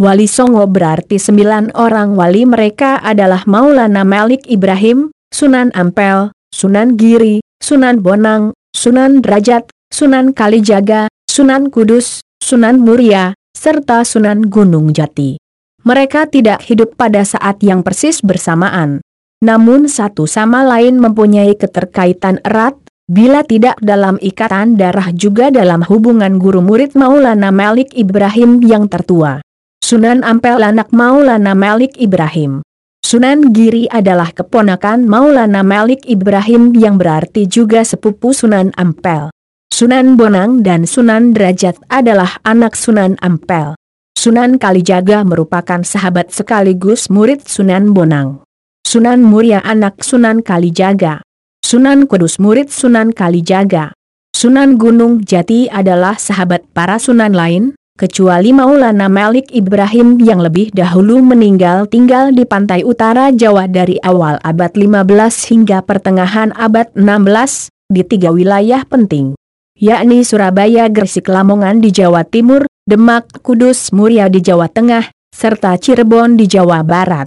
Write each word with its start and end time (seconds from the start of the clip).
Wali 0.00 0.24
Songo 0.24 0.64
berarti 0.64 1.20
sembilan 1.20 1.76
orang 1.76 2.16
wali 2.16 2.48
mereka 2.48 3.04
adalah 3.04 3.44
Maulana 3.44 4.00
Malik 4.00 4.48
Ibrahim, 4.48 5.12
Sunan 5.28 5.68
Ampel, 5.76 6.32
Sunan 6.48 6.96
Giri, 6.96 7.44
Sunan 7.60 8.00
Bonang, 8.00 8.56
Sunan 8.72 9.20
Derajat, 9.20 9.68
Sunan 9.92 10.32
Kalijaga, 10.32 11.12
Sunan 11.28 11.68
Kudus, 11.68 12.24
Sunan 12.40 12.80
Muria, 12.80 13.36
serta 13.52 14.00
Sunan 14.08 14.48
Gunung 14.48 14.96
Jati. 14.96 15.36
Mereka 15.84 16.32
tidak 16.32 16.64
hidup 16.64 16.96
pada 16.96 17.20
saat 17.20 17.60
yang 17.60 17.84
persis 17.84 18.24
bersamaan. 18.24 19.04
Namun 19.44 19.84
satu 19.84 20.24
sama 20.24 20.64
lain 20.64 20.96
mempunyai 20.96 21.60
keterkaitan 21.60 22.40
erat, 22.40 22.72
bila 23.04 23.44
tidak 23.44 23.76
dalam 23.84 24.16
ikatan 24.24 24.80
darah 24.80 25.12
juga 25.12 25.52
dalam 25.52 25.84
hubungan 25.84 26.40
guru 26.40 26.64
murid 26.64 26.96
Maulana 26.96 27.52
Malik 27.52 27.92
Ibrahim 27.92 28.64
yang 28.64 28.88
tertua. 28.88 29.44
Sunan 29.90 30.22
Ampel 30.22 30.62
anak 30.62 30.94
Maulana 30.94 31.50
Malik 31.50 31.98
Ibrahim. 31.98 32.62
Sunan 33.02 33.50
Giri 33.50 33.90
adalah 33.90 34.30
keponakan 34.30 35.02
Maulana 35.02 35.66
Malik 35.66 36.06
Ibrahim 36.06 36.70
yang 36.78 36.94
berarti 36.94 37.50
juga 37.50 37.82
sepupu 37.82 38.30
Sunan 38.30 38.70
Ampel. 38.78 39.34
Sunan 39.66 40.14
Bonang 40.14 40.62
dan 40.62 40.86
Sunan 40.86 41.34
Derajat 41.34 41.74
adalah 41.90 42.38
anak 42.46 42.78
Sunan 42.78 43.18
Ampel. 43.18 43.74
Sunan 44.14 44.62
Kalijaga 44.62 45.26
merupakan 45.26 45.82
sahabat 45.82 46.30
sekaligus 46.30 47.10
murid 47.10 47.42
Sunan 47.50 47.90
Bonang. 47.90 48.46
Sunan 48.86 49.26
Muria 49.26 49.58
anak 49.58 50.06
Sunan 50.06 50.46
Kalijaga. 50.46 51.18
Sunan 51.66 52.06
Kudus 52.06 52.38
murid 52.38 52.70
Sunan 52.70 53.10
Kalijaga. 53.10 53.90
Sunan 54.30 54.78
Gunung 54.78 55.26
Jati 55.26 55.66
adalah 55.66 56.14
sahabat 56.14 56.62
para 56.70 57.02
sunan 57.02 57.34
lain, 57.34 57.74
kecuali 58.00 58.54
Maulana 58.54 59.12
Malik 59.12 59.52
Ibrahim 59.52 60.16
yang 60.24 60.40
lebih 60.40 60.72
dahulu 60.72 61.20
meninggal 61.20 61.84
tinggal 61.84 62.32
di 62.32 62.48
pantai 62.48 62.80
utara 62.80 63.28
Jawa 63.28 63.68
dari 63.68 64.00
awal 64.00 64.40
abad 64.40 64.72
15 64.72 65.04
hingga 65.52 65.84
pertengahan 65.84 66.54
abad 66.56 66.88
16, 66.96 67.68
di 67.90 68.02
tiga 68.06 68.30
wilayah 68.30 68.86
penting, 68.86 69.36
yakni 69.76 70.22
Surabaya 70.22 70.86
Gresik 70.86 71.26
Lamongan 71.26 71.82
di 71.82 71.90
Jawa 71.92 72.22
Timur, 72.22 72.64
Demak 72.88 73.42
Kudus 73.42 73.92
Muria 73.92 74.30
di 74.32 74.40
Jawa 74.40 74.70
Tengah, 74.70 75.10
serta 75.34 75.76
Cirebon 75.76 76.38
di 76.38 76.48
Jawa 76.48 76.86
Barat. 76.86 77.26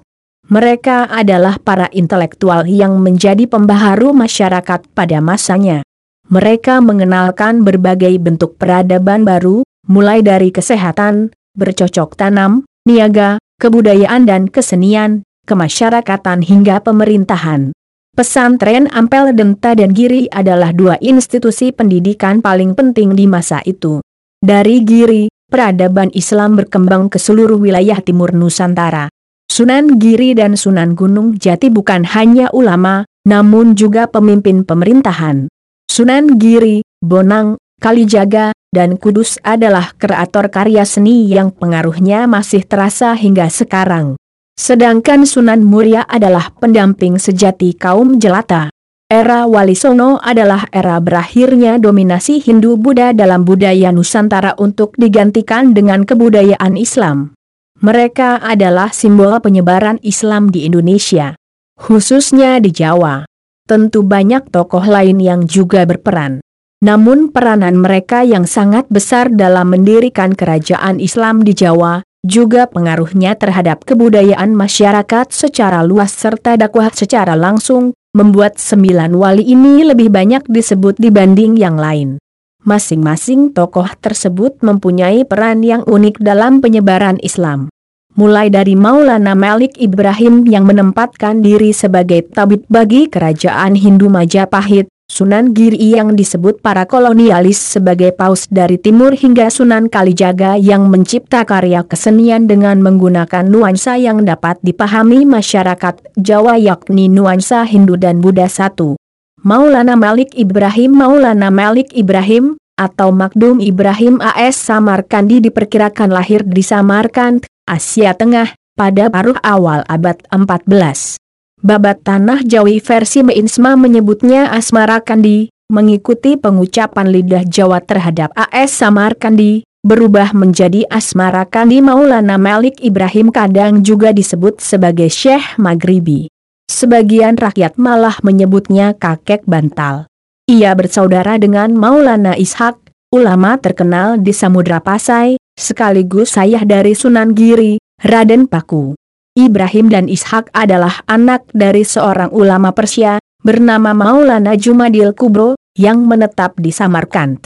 Mereka 0.49 1.07
adalah 1.07 1.55
para 1.59 1.87
intelektual 1.95 2.67
yang 2.67 2.99
menjadi 2.99 3.47
pembaharu 3.47 4.11
masyarakat 4.11 4.91
pada 4.91 5.17
masanya. 5.23 5.87
Mereka 6.27 6.83
mengenalkan 6.83 7.63
berbagai 7.63 8.11
bentuk 8.19 8.59
peradaban 8.59 9.23
baru, 9.23 9.63
mulai 9.87 10.23
dari 10.23 10.49
kesehatan, 10.49 11.35
bercocok 11.59 12.15
tanam, 12.15 12.63
niaga, 12.87 13.39
kebudayaan 13.59 14.27
dan 14.27 14.47
kesenian, 14.47 15.27
kemasyarakatan 15.43 16.43
hingga 16.43 16.79
pemerintahan. 16.83 17.75
Pesantren 18.13 18.87
Ampel 18.93 19.33
Denta 19.33 19.73
dan 19.73 19.89
Giri 19.89 20.29
adalah 20.29 20.69
dua 20.69 21.01
institusi 21.01 21.73
pendidikan 21.73 22.45
paling 22.45 22.77
penting 22.77 23.17
di 23.17 23.25
masa 23.25 23.59
itu. 23.65 24.05
Dari 24.37 24.85
Giri, 24.85 25.33
peradaban 25.49 26.13
Islam 26.13 26.53
berkembang 26.53 27.09
ke 27.09 27.17
seluruh 27.17 27.57
wilayah 27.57 27.97
timur 28.05 28.37
Nusantara. 28.37 29.09
Sunan 29.49 29.97
Giri 29.97 30.37
dan 30.37 30.53
Sunan 30.53 30.93
Gunung 30.93 31.41
Jati 31.41 31.73
bukan 31.73 32.05
hanya 32.05 32.53
ulama, 32.53 33.05
namun 33.25 33.73
juga 33.73 34.05
pemimpin 34.05 34.61
pemerintahan. 34.61 35.49
Sunan 35.89 36.37
Giri, 36.37 36.85
Bonang, 37.01 37.57
Kalijaga, 37.81 38.53
dan 38.73 38.97
Kudus 38.97 39.37
adalah 39.45 39.93
kreator 39.93 40.49
karya 40.49 40.81
seni 40.81 41.29
yang 41.29 41.53
pengaruhnya 41.53 42.25
masih 42.25 42.65
terasa 42.65 43.13
hingga 43.13 43.45
sekarang. 43.53 44.17
Sedangkan 44.57 45.29
Sunan 45.29 45.61
Muria 45.61 46.01
adalah 46.09 46.49
pendamping 46.57 47.21
sejati 47.21 47.77
kaum 47.77 48.17
jelata. 48.17 48.73
Era 49.13 49.45
Wali 49.45 49.77
Songo 49.77 50.17
adalah 50.17 50.65
era 50.73 50.97
berakhirnya 50.97 51.77
dominasi 51.77 52.41
Hindu-Buddha 52.41 53.13
dalam 53.13 53.45
budaya 53.45 53.93
Nusantara 53.93 54.57
untuk 54.57 54.97
digantikan 54.97 55.77
dengan 55.77 56.01
kebudayaan 56.01 56.73
Islam. 56.73 57.37
Mereka 57.77 58.41
adalah 58.41 58.89
simbol 58.89 59.37
penyebaran 59.37 60.01
Islam 60.01 60.49
di 60.49 60.65
Indonesia, 60.65 61.37
khususnya 61.77 62.57
di 62.57 62.73
Jawa. 62.73 63.27
Tentu 63.69 64.01
banyak 64.01 64.49
tokoh 64.49 64.81
lain 64.81 65.21
yang 65.21 65.45
juga 65.45 65.85
berperan. 65.85 66.41
Namun 66.83 67.31
peranan 67.31 67.79
mereka 67.79 68.27
yang 68.27 68.43
sangat 68.43 68.91
besar 68.91 69.31
dalam 69.31 69.71
mendirikan 69.71 70.35
kerajaan 70.35 70.99
Islam 70.99 71.47
di 71.47 71.55
Jawa, 71.55 72.03
juga 72.27 72.67
pengaruhnya 72.67 73.39
terhadap 73.39 73.87
kebudayaan 73.87 74.51
masyarakat 74.51 75.31
secara 75.31 75.79
luas 75.87 76.11
serta 76.11 76.59
dakwah 76.59 76.91
secara 76.91 77.39
langsung, 77.39 77.95
membuat 78.11 78.59
sembilan 78.59 79.15
wali 79.15 79.47
ini 79.47 79.87
lebih 79.87 80.11
banyak 80.11 80.43
disebut 80.51 80.99
dibanding 80.99 81.55
yang 81.55 81.79
lain. 81.79 82.19
Masing-masing 82.67 83.55
tokoh 83.55 83.87
tersebut 84.03 84.59
mempunyai 84.59 85.23
peran 85.23 85.63
yang 85.63 85.87
unik 85.87 86.19
dalam 86.19 86.59
penyebaran 86.59 87.15
Islam. 87.23 87.71
Mulai 88.19 88.53
dari 88.53 88.75
Maulana 88.75 89.33
Malik 89.33 89.79
Ibrahim 89.79 90.45
yang 90.45 90.69
menempatkan 90.69 91.41
diri 91.41 91.73
sebagai 91.73 92.27
tabib 92.29 92.67
bagi 92.69 93.09
kerajaan 93.09 93.73
Hindu 93.73 94.05
Majapahit, 94.05 94.92
Sunan 95.11 95.51
Giri 95.51 95.93
yang 95.93 96.15
disebut 96.15 96.63
para 96.63 96.87
kolonialis 96.87 97.59
sebagai 97.59 98.15
paus 98.15 98.47
dari 98.47 98.79
timur 98.79 99.13
hingga 99.13 99.51
Sunan 99.51 99.91
Kalijaga 99.91 100.55
yang 100.55 100.87
mencipta 100.87 101.43
karya 101.43 101.83
kesenian 101.83 102.47
dengan 102.47 102.79
menggunakan 102.79 103.43
nuansa 103.45 103.99
yang 103.99 104.23
dapat 104.23 104.57
dipahami 104.63 105.27
masyarakat 105.27 106.17
Jawa 106.17 106.55
yakni 106.55 107.11
nuansa 107.11 107.67
Hindu 107.67 107.99
dan 107.99 108.23
Buddha 108.23 108.47
satu. 108.47 108.95
Maulana 109.43 109.99
Malik 109.99 110.31
Ibrahim 110.39 110.95
Maulana 110.95 111.51
Malik 111.51 111.91
Ibrahim, 111.91 112.55
atau 112.79 113.13
Makdum 113.13 113.61
Ibrahim 113.61 114.17
AS 114.23 114.57
Samarkandi 114.57 115.43
diperkirakan 115.45 116.09
lahir 116.09 116.41
di 116.47 116.65
Samarkand, 116.65 117.45
Asia 117.69 118.17
Tengah, 118.17 118.55
pada 118.73 119.13
paruh 119.13 119.37
awal 119.45 119.85
abad 119.85 120.17
14. 120.33 121.22
Babat 121.63 122.03
Tanah 122.03 122.43
Jawi 122.43 122.83
versi 122.83 123.23
Meinsma 123.23 123.79
menyebutnya 123.79 124.51
Asmarakandi, 124.51 125.47
mengikuti 125.71 126.35
pengucapan 126.35 127.07
lidah 127.07 127.47
Jawa 127.47 127.79
terhadap 127.79 128.35
AS 128.35 128.75
Samarkandi, 128.75 129.63
berubah 129.79 130.35
menjadi 130.35 130.83
Asmarakandi 130.91 131.79
Maulana 131.79 132.35
Malik 132.35 132.83
Ibrahim 132.83 133.31
kadang 133.31 133.79
juga 133.79 134.11
disebut 134.11 134.59
sebagai 134.59 135.07
Syekh 135.07 135.55
Maghribi. 135.55 136.27
Sebagian 136.67 137.39
rakyat 137.39 137.79
malah 137.79 138.19
menyebutnya 138.27 138.91
kakek 138.99 139.47
bantal. 139.47 140.11
Ia 140.51 140.75
bersaudara 140.75 141.39
dengan 141.39 141.71
Maulana 141.79 142.35
Ishak, 142.35 142.75
ulama 143.15 143.55
terkenal 143.55 144.19
di 144.19 144.35
Samudra 144.35 144.83
Pasai, 144.83 145.39
sekaligus 145.55 146.35
ayah 146.35 146.67
dari 146.67 146.91
Sunan 146.91 147.31
Giri, 147.31 147.79
Raden 148.03 148.51
Paku. 148.51 148.99
Ibrahim 149.33 149.89
dan 149.89 150.05
Ishak 150.05 150.53
adalah 150.53 151.01
anak 151.09 151.49
dari 151.57 151.81
seorang 151.81 152.29
ulama 152.29 152.69
Persia, 152.69 153.17
bernama 153.41 153.89
Maulana 153.89 154.53
Jumadil 154.53 155.09
Kubro, 155.17 155.57
yang 155.73 156.05
menetap 156.05 156.53
di 156.61 156.69
Samarkand. 156.69 157.41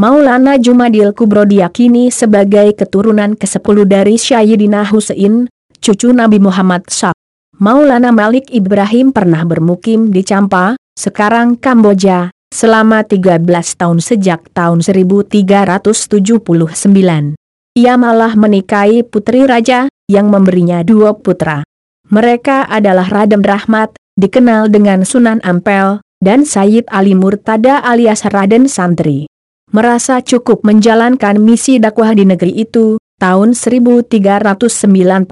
Maulana 0.00 0.56
Jumadil 0.56 1.12
Kubro 1.12 1.44
diyakini 1.44 2.08
sebagai 2.08 2.72
keturunan 2.72 3.36
ke-10 3.36 3.76
dari 3.84 4.16
Syayidina 4.16 4.88
Husein, 4.88 5.52
cucu 5.76 6.08
Nabi 6.16 6.40
Muhammad 6.40 6.88
SAW. 6.88 7.12
Maulana 7.60 8.16
Malik 8.16 8.48
Ibrahim 8.48 9.12
pernah 9.12 9.44
bermukim 9.44 10.08
di 10.08 10.24
Champa, 10.24 10.72
sekarang 10.96 11.60
Kamboja, 11.60 12.32
selama 12.48 13.04
13 13.04 13.44
tahun 13.76 14.00
sejak 14.00 14.56
tahun 14.56 14.80
1379. 14.80 17.36
Ia 17.76 18.00
malah 18.00 18.32
menikahi 18.32 19.04
putri 19.04 19.44
raja, 19.44 19.92
yang 20.06 20.30
memberinya 20.30 20.86
dua 20.86 21.14
putra. 21.18 21.66
Mereka 22.06 22.70
adalah 22.70 23.10
Radem 23.10 23.42
Rahmat, 23.42 23.98
dikenal 24.14 24.70
dengan 24.70 25.02
Sunan 25.02 25.42
Ampel, 25.42 25.98
dan 26.22 26.46
Sayyid 26.46 26.86
Ali 26.88 27.18
Murtada 27.18 27.82
alias 27.82 28.22
Raden 28.22 28.70
Santri. 28.70 29.26
Merasa 29.74 30.22
cukup 30.22 30.62
menjalankan 30.62 31.42
misi 31.42 31.82
dakwah 31.82 32.14
di 32.14 32.22
negeri 32.22 32.54
itu, 32.54 33.02
tahun 33.18 33.58
1392 33.58 35.26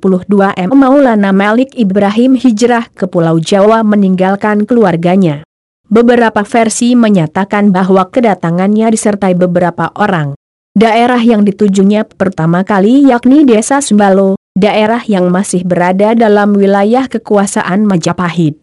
M. 0.59 0.71
Maulana 0.75 1.31
Malik 1.31 1.71
Ibrahim 1.79 2.35
hijrah 2.35 2.91
ke 2.91 3.07
Pulau 3.07 3.39
Jawa 3.39 3.87
meninggalkan 3.87 4.67
keluarganya. 4.67 5.47
Beberapa 5.87 6.43
versi 6.43 6.99
menyatakan 6.99 7.71
bahwa 7.71 8.11
kedatangannya 8.11 8.91
disertai 8.91 9.39
beberapa 9.39 9.95
orang. 9.95 10.35
Daerah 10.75 11.23
yang 11.23 11.47
ditujunya 11.47 12.03
pertama 12.03 12.67
kali 12.67 13.07
yakni 13.07 13.47
Desa 13.47 13.79
Sumbalo, 13.79 14.35
daerah 14.55 15.03
yang 15.11 15.35
masih 15.35 15.67
berada 15.67 16.15
dalam 16.15 16.55
wilayah 16.55 17.11
kekuasaan 17.11 17.91
Majapahit. 17.91 18.55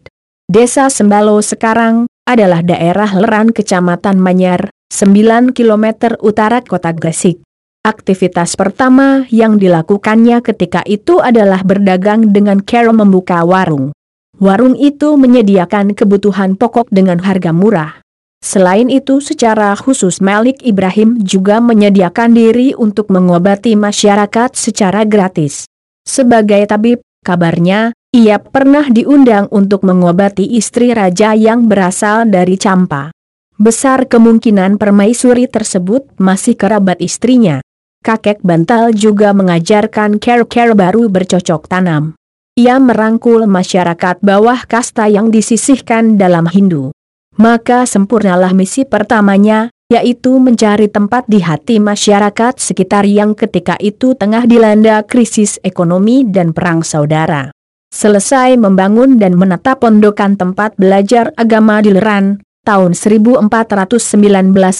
Desa 0.48 0.88
Sembalo 0.88 1.36
sekarang 1.44 2.08
adalah 2.24 2.64
daerah 2.64 3.12
Leran 3.12 3.52
Kecamatan 3.52 4.16
Manyar, 4.16 4.72
9 4.88 5.52
km 5.52 6.16
utara 6.24 6.64
kota 6.64 6.96
Gresik. 6.96 7.44
Aktivitas 7.84 8.56
pertama 8.56 9.28
yang 9.28 9.60
dilakukannya 9.60 10.40
ketika 10.40 10.80
itu 10.88 11.20
adalah 11.20 11.60
berdagang 11.60 12.32
dengan 12.32 12.64
cara 12.64 12.94
membuka 12.94 13.44
warung. 13.44 13.92
Warung 14.40 14.78
itu 14.80 15.18
menyediakan 15.20 15.92
kebutuhan 15.92 16.56
pokok 16.56 16.88
dengan 16.88 17.20
harga 17.20 17.52
murah. 17.52 18.00
Selain 18.42 18.90
itu 18.90 19.22
secara 19.22 19.74
khusus 19.78 20.18
Malik 20.18 20.62
Ibrahim 20.66 21.22
juga 21.22 21.62
menyediakan 21.62 22.34
diri 22.34 22.74
untuk 22.74 23.10
mengobati 23.10 23.78
masyarakat 23.78 24.54
secara 24.54 25.06
gratis. 25.06 25.70
Sebagai 26.02 26.66
tabib, 26.66 27.02
kabarnya, 27.22 27.96
ia 28.12 28.38
pernah 28.42 28.86
diundang 28.90 29.48
untuk 29.50 29.82
mengobati 29.86 30.44
istri 30.56 30.90
raja 30.94 31.32
yang 31.32 31.66
berasal 31.70 32.28
dari 32.28 32.58
Campa. 32.58 33.14
Besar 33.56 34.10
kemungkinan 34.10 34.76
permaisuri 34.76 35.46
tersebut 35.46 36.06
masih 36.18 36.58
kerabat 36.58 36.98
istrinya 36.98 37.62
kakek 38.02 38.42
bantal 38.42 38.90
juga 38.90 39.30
mengajarkan 39.30 40.18
care-care 40.18 40.74
baru 40.74 41.06
bercocok 41.06 41.70
tanam. 41.70 42.18
Ia 42.58 42.76
merangkul 42.82 43.48
masyarakat 43.48 44.20
bawah 44.20 44.66
kasta 44.68 45.08
yang 45.08 45.32
disisihkan 45.32 46.20
dalam 46.20 46.50
Hindu. 46.50 46.92
Maka 47.40 47.88
sempurnalah 47.88 48.52
misi 48.52 48.84
pertamanya, 48.84 49.72
yaitu 49.92 50.40
mencari 50.40 50.88
tempat 50.88 51.28
di 51.28 51.44
hati 51.44 51.76
masyarakat 51.76 52.56
sekitar 52.56 53.04
yang 53.04 53.36
ketika 53.36 53.76
itu 53.76 54.16
tengah 54.16 54.48
dilanda 54.48 55.04
krisis 55.04 55.60
ekonomi 55.60 56.24
dan 56.24 56.56
perang 56.56 56.80
saudara. 56.80 57.52
Selesai 57.92 58.56
membangun 58.56 59.20
dan 59.20 59.36
menata 59.36 59.76
pondokan 59.76 60.40
tempat 60.40 60.72
belajar 60.80 61.36
agama 61.36 61.84
di 61.84 61.92
Leran, 61.92 62.40
tahun 62.64 62.96
1419 62.96 64.16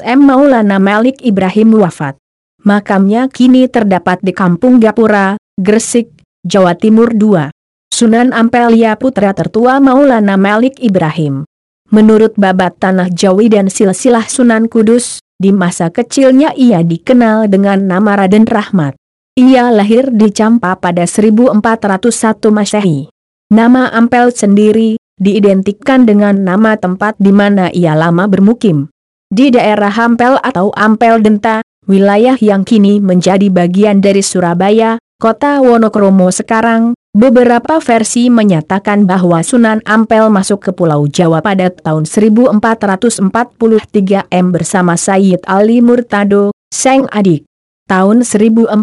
M. 0.01 0.21
Maulana 0.25 0.81
Malik 0.81 1.21
Ibrahim 1.21 1.77
wafat. 1.77 2.17
Makamnya 2.65 3.29
kini 3.29 3.69
terdapat 3.69 4.25
di 4.25 4.33
Kampung 4.33 4.81
Gapura, 4.81 5.37
Gresik, 5.61 6.09
Jawa 6.41 6.73
Timur 6.73 7.13
II. 7.13 7.53
Sunan 7.93 8.33
Ampelia 8.33 8.97
putra 8.97 9.37
tertua 9.37 9.77
Maulana 9.77 10.41
Malik 10.41 10.81
Ibrahim. 10.81 11.45
Menurut 11.93 12.33
babat 12.41 12.81
Tanah 12.81 13.13
Jawi 13.13 13.53
dan 13.53 13.69
silsilah 13.69 14.25
Sunan 14.25 14.65
Kudus, 14.65 15.21
di 15.37 15.53
masa 15.53 15.93
kecilnya 15.93 16.57
ia 16.57 16.81
dikenal 16.81 17.53
dengan 17.53 17.85
nama 17.85 18.17
Raden 18.17 18.49
Rahmat. 18.49 18.97
Ia 19.37 19.69
lahir 19.69 20.09
di 20.09 20.33
Campa 20.33 20.73
pada 20.81 21.05
1401 21.05 22.49
Masehi. 22.49 23.13
Nama 23.53 23.93
Ampel 23.93 24.33
sendiri 24.33 24.97
diidentikan 25.21 26.09
dengan 26.09 26.41
nama 26.41 26.81
tempat 26.81 27.21
di 27.21 27.29
mana 27.29 27.69
ia 27.75 27.93
lama 27.93 28.25
bermukim. 28.25 28.89
Di 29.29 29.53
daerah 29.53 29.93
Ampel 29.93 30.41
atau 30.41 30.73
Ampel 30.73 31.21
Denta, 31.21 31.61
wilayah 31.85 32.41
yang 32.41 32.65
kini 32.65 33.05
menjadi 33.05 33.51
bagian 33.51 34.01
dari 34.01 34.25
Surabaya, 34.25 35.02
kota 35.23 35.63
Wonokromo 35.63 36.35
sekarang, 36.35 36.99
beberapa 37.15 37.79
versi 37.79 38.27
menyatakan 38.27 39.07
bahwa 39.07 39.39
Sunan 39.47 39.79
Ampel 39.87 40.27
masuk 40.35 40.67
ke 40.67 40.75
Pulau 40.75 41.07
Jawa 41.07 41.39
pada 41.39 41.71
tahun 41.71 42.11
1443 42.11 43.31
M 44.35 44.47
bersama 44.51 44.99
Sayyid 44.99 45.47
Ali 45.47 45.79
Murtado, 45.79 46.51
Seng 46.75 47.07
Adik. 47.15 47.47
Tahun 47.87 48.27
1440, 48.27 48.83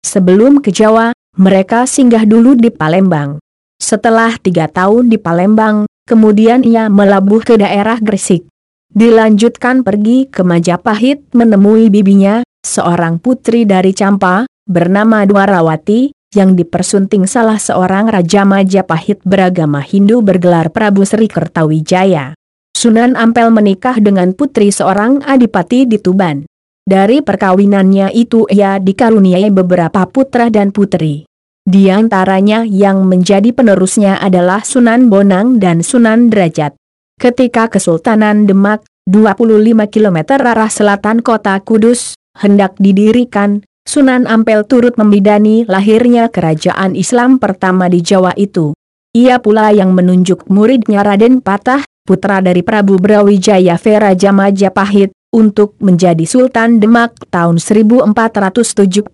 sebelum 0.00 0.64
ke 0.64 0.72
Jawa, 0.72 1.12
mereka 1.36 1.84
singgah 1.84 2.24
dulu 2.24 2.56
di 2.56 2.72
Palembang. 2.72 3.36
Setelah 3.76 4.40
tiga 4.40 4.64
tahun 4.64 5.12
di 5.12 5.20
Palembang, 5.20 5.84
kemudian 6.08 6.64
ia 6.64 6.88
melabuh 6.88 7.44
ke 7.44 7.60
daerah 7.60 8.00
Gresik. 8.00 8.48
Dilanjutkan 8.88 9.84
pergi 9.84 10.24
ke 10.32 10.40
Majapahit 10.40 11.36
menemui 11.36 11.92
bibinya, 11.92 12.40
seorang 12.64 13.20
putri 13.20 13.68
dari 13.68 13.92
Campa, 13.92 14.48
bernama 14.70 15.26
Dwarawati, 15.26 16.14
yang 16.30 16.54
dipersunting 16.54 17.26
salah 17.26 17.58
seorang 17.58 18.06
Raja 18.06 18.46
Majapahit 18.46 19.18
beragama 19.26 19.82
Hindu 19.82 20.22
bergelar 20.22 20.70
Prabu 20.70 21.02
Sri 21.02 21.26
Kertawijaya. 21.26 22.38
Sunan 22.70 23.18
Ampel 23.18 23.50
menikah 23.50 23.98
dengan 23.98 24.30
putri 24.32 24.70
seorang 24.70 25.26
adipati 25.26 25.90
di 25.90 25.98
Tuban. 25.98 26.46
Dari 26.86 27.18
perkawinannya 27.20 28.14
itu 28.14 28.46
ia 28.46 28.78
dikaruniai 28.78 29.50
beberapa 29.50 30.06
putra 30.06 30.54
dan 30.54 30.70
putri. 30.70 31.26
Di 31.66 31.90
antaranya 31.90 32.64
yang 32.64 33.04
menjadi 33.04 33.52
penerusnya 33.52 34.22
adalah 34.22 34.64
Sunan 34.64 35.12
Bonang 35.12 35.58
dan 35.58 35.84
Sunan 35.84 36.30
Derajat. 36.32 36.78
Ketika 37.20 37.68
Kesultanan 37.68 38.48
Demak, 38.48 38.86
25 39.10 39.90
km 39.92 40.18
arah 40.40 40.72
selatan 40.72 41.20
kota 41.20 41.58
Kudus, 41.60 42.16
hendak 42.38 42.78
didirikan, 42.80 43.66
Sunan 43.90 44.22
Ampel 44.30 44.62
turut 44.70 44.94
membidani 44.94 45.66
lahirnya 45.66 46.30
kerajaan 46.30 46.94
Islam 46.94 47.42
pertama 47.42 47.90
di 47.90 47.98
Jawa 47.98 48.30
itu. 48.38 48.70
Ia 49.18 49.42
pula 49.42 49.74
yang 49.74 49.98
menunjuk 49.98 50.46
muridnya 50.46 51.02
Raden 51.02 51.42
Patah, 51.42 51.82
putra 52.06 52.38
dari 52.38 52.62
Prabu 52.62 53.02
Brawijaya 53.02 53.74
Veraja 53.74 54.30
Majapahit, 54.30 55.10
untuk 55.34 55.74
menjadi 55.82 56.22
Sultan 56.22 56.78
Demak 56.78 57.18
tahun 57.34 57.58
1475 57.58 59.10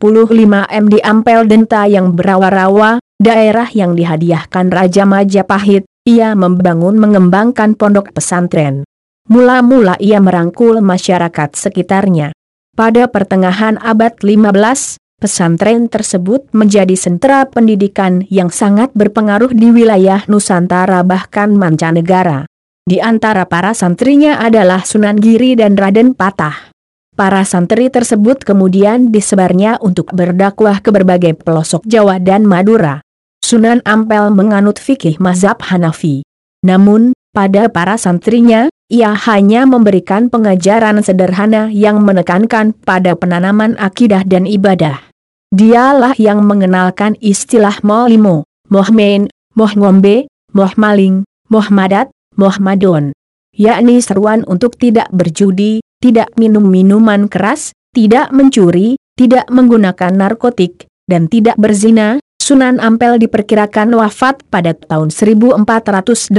M 0.68 0.84
di 0.92 1.00
Ampel 1.00 1.48
Denta 1.48 1.88
yang 1.88 2.12
berawa-rawa, 2.12 3.00
daerah 3.16 3.72
yang 3.72 3.96
dihadiahkan 3.96 4.68
Raja 4.68 5.08
Majapahit, 5.08 5.88
ia 6.04 6.36
membangun 6.36 7.00
mengembangkan 7.00 7.80
pondok 7.80 8.12
pesantren. 8.12 8.84
Mula-mula 9.32 9.96
ia 10.04 10.20
merangkul 10.20 10.84
masyarakat 10.84 11.56
sekitarnya. 11.56 12.36
Pada 12.76 13.08
pertengahan 13.08 13.80
abad 13.80 14.20
15, 14.20 15.00
pesantren 15.16 15.88
tersebut 15.88 16.44
menjadi 16.52 16.92
sentra 16.92 17.48
pendidikan 17.48 18.20
yang 18.28 18.52
sangat 18.52 18.92
berpengaruh 18.92 19.48
di 19.48 19.72
wilayah 19.72 20.20
Nusantara 20.28 21.00
bahkan 21.00 21.56
mancanegara. 21.56 22.44
Di 22.84 23.00
antara 23.00 23.48
para 23.48 23.72
santrinya 23.72 24.44
adalah 24.44 24.84
Sunan 24.84 25.16
Giri 25.16 25.56
dan 25.56 25.72
Raden 25.72 26.12
Patah. 26.12 26.76
Para 27.16 27.48
santri 27.48 27.88
tersebut 27.88 28.44
kemudian 28.44 29.08
disebarnya 29.08 29.80
untuk 29.80 30.12
berdakwah 30.12 30.84
ke 30.84 30.92
berbagai 30.92 31.32
pelosok 31.40 31.80
Jawa 31.88 32.20
dan 32.20 32.44
Madura. 32.44 33.00
Sunan 33.40 33.80
Ampel 33.88 34.28
menganut 34.36 34.76
fikih 34.76 35.16
mazhab 35.16 35.64
Hanafi. 35.64 36.28
Namun, 36.60 37.16
pada 37.32 37.72
para 37.72 37.96
santrinya, 37.96 38.68
ia 38.86 39.18
hanya 39.18 39.66
memberikan 39.66 40.30
pengajaran 40.30 41.02
sederhana 41.02 41.66
yang 41.74 42.06
menekankan 42.06 42.70
pada 42.70 43.18
penanaman 43.18 43.74
akidah 43.82 44.22
dan 44.22 44.46
ibadah. 44.46 45.02
Dialah 45.50 46.14
yang 46.18 46.46
mengenalkan 46.46 47.18
istilah 47.18 47.82
molimo, 47.82 48.46
mohmain, 48.70 49.26
mohngombe, 49.58 50.30
mohmaling, 50.54 51.26
mohmadat, 51.50 52.10
mohmadon. 52.38 53.10
Yakni 53.56 53.98
seruan 54.04 54.44
untuk 54.46 54.76
tidak 54.76 55.08
berjudi, 55.10 55.80
tidak 55.98 56.30
minum 56.36 56.66
minuman 56.68 57.26
keras, 57.26 57.72
tidak 57.96 58.30
mencuri, 58.30 59.00
tidak 59.16 59.48
menggunakan 59.48 60.12
narkotik, 60.12 60.86
dan 61.08 61.26
tidak 61.26 61.56
berzina, 61.56 62.20
Sunan 62.46 62.78
Ampel 62.78 63.18
diperkirakan 63.18 63.90
wafat 63.98 64.38
pada 64.54 64.70
tahun 64.70 65.10
1481 65.10 66.30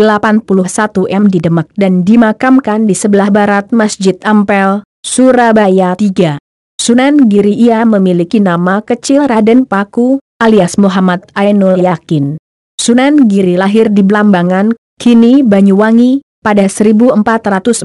M 1.03 1.23
di 1.27 1.43
Demak 1.43 1.67
dan 1.75 2.07
dimakamkan 2.07 2.87
di 2.87 2.95
sebelah 2.95 3.27
barat 3.27 3.75
Masjid 3.75 4.15
Ampel, 4.23 4.87
Surabaya 5.03 5.99
3. 5.99 6.39
Sunan 6.79 7.27
Giri 7.27 7.51
ia 7.59 7.83
memiliki 7.83 8.39
nama 8.39 8.79
kecil 8.79 9.27
Raden 9.27 9.67
Paku, 9.67 10.23
alias 10.39 10.79
Muhammad 10.79 11.27
Ainul 11.35 11.83
Yakin. 11.83 12.39
Sunan 12.79 13.27
Giri 13.27 13.59
lahir 13.59 13.91
di 13.91 13.99
Blambangan, 13.99 14.79
kini 15.03 15.43
Banyuwangi, 15.43 16.23
pada 16.39 16.71
1442 16.71 17.83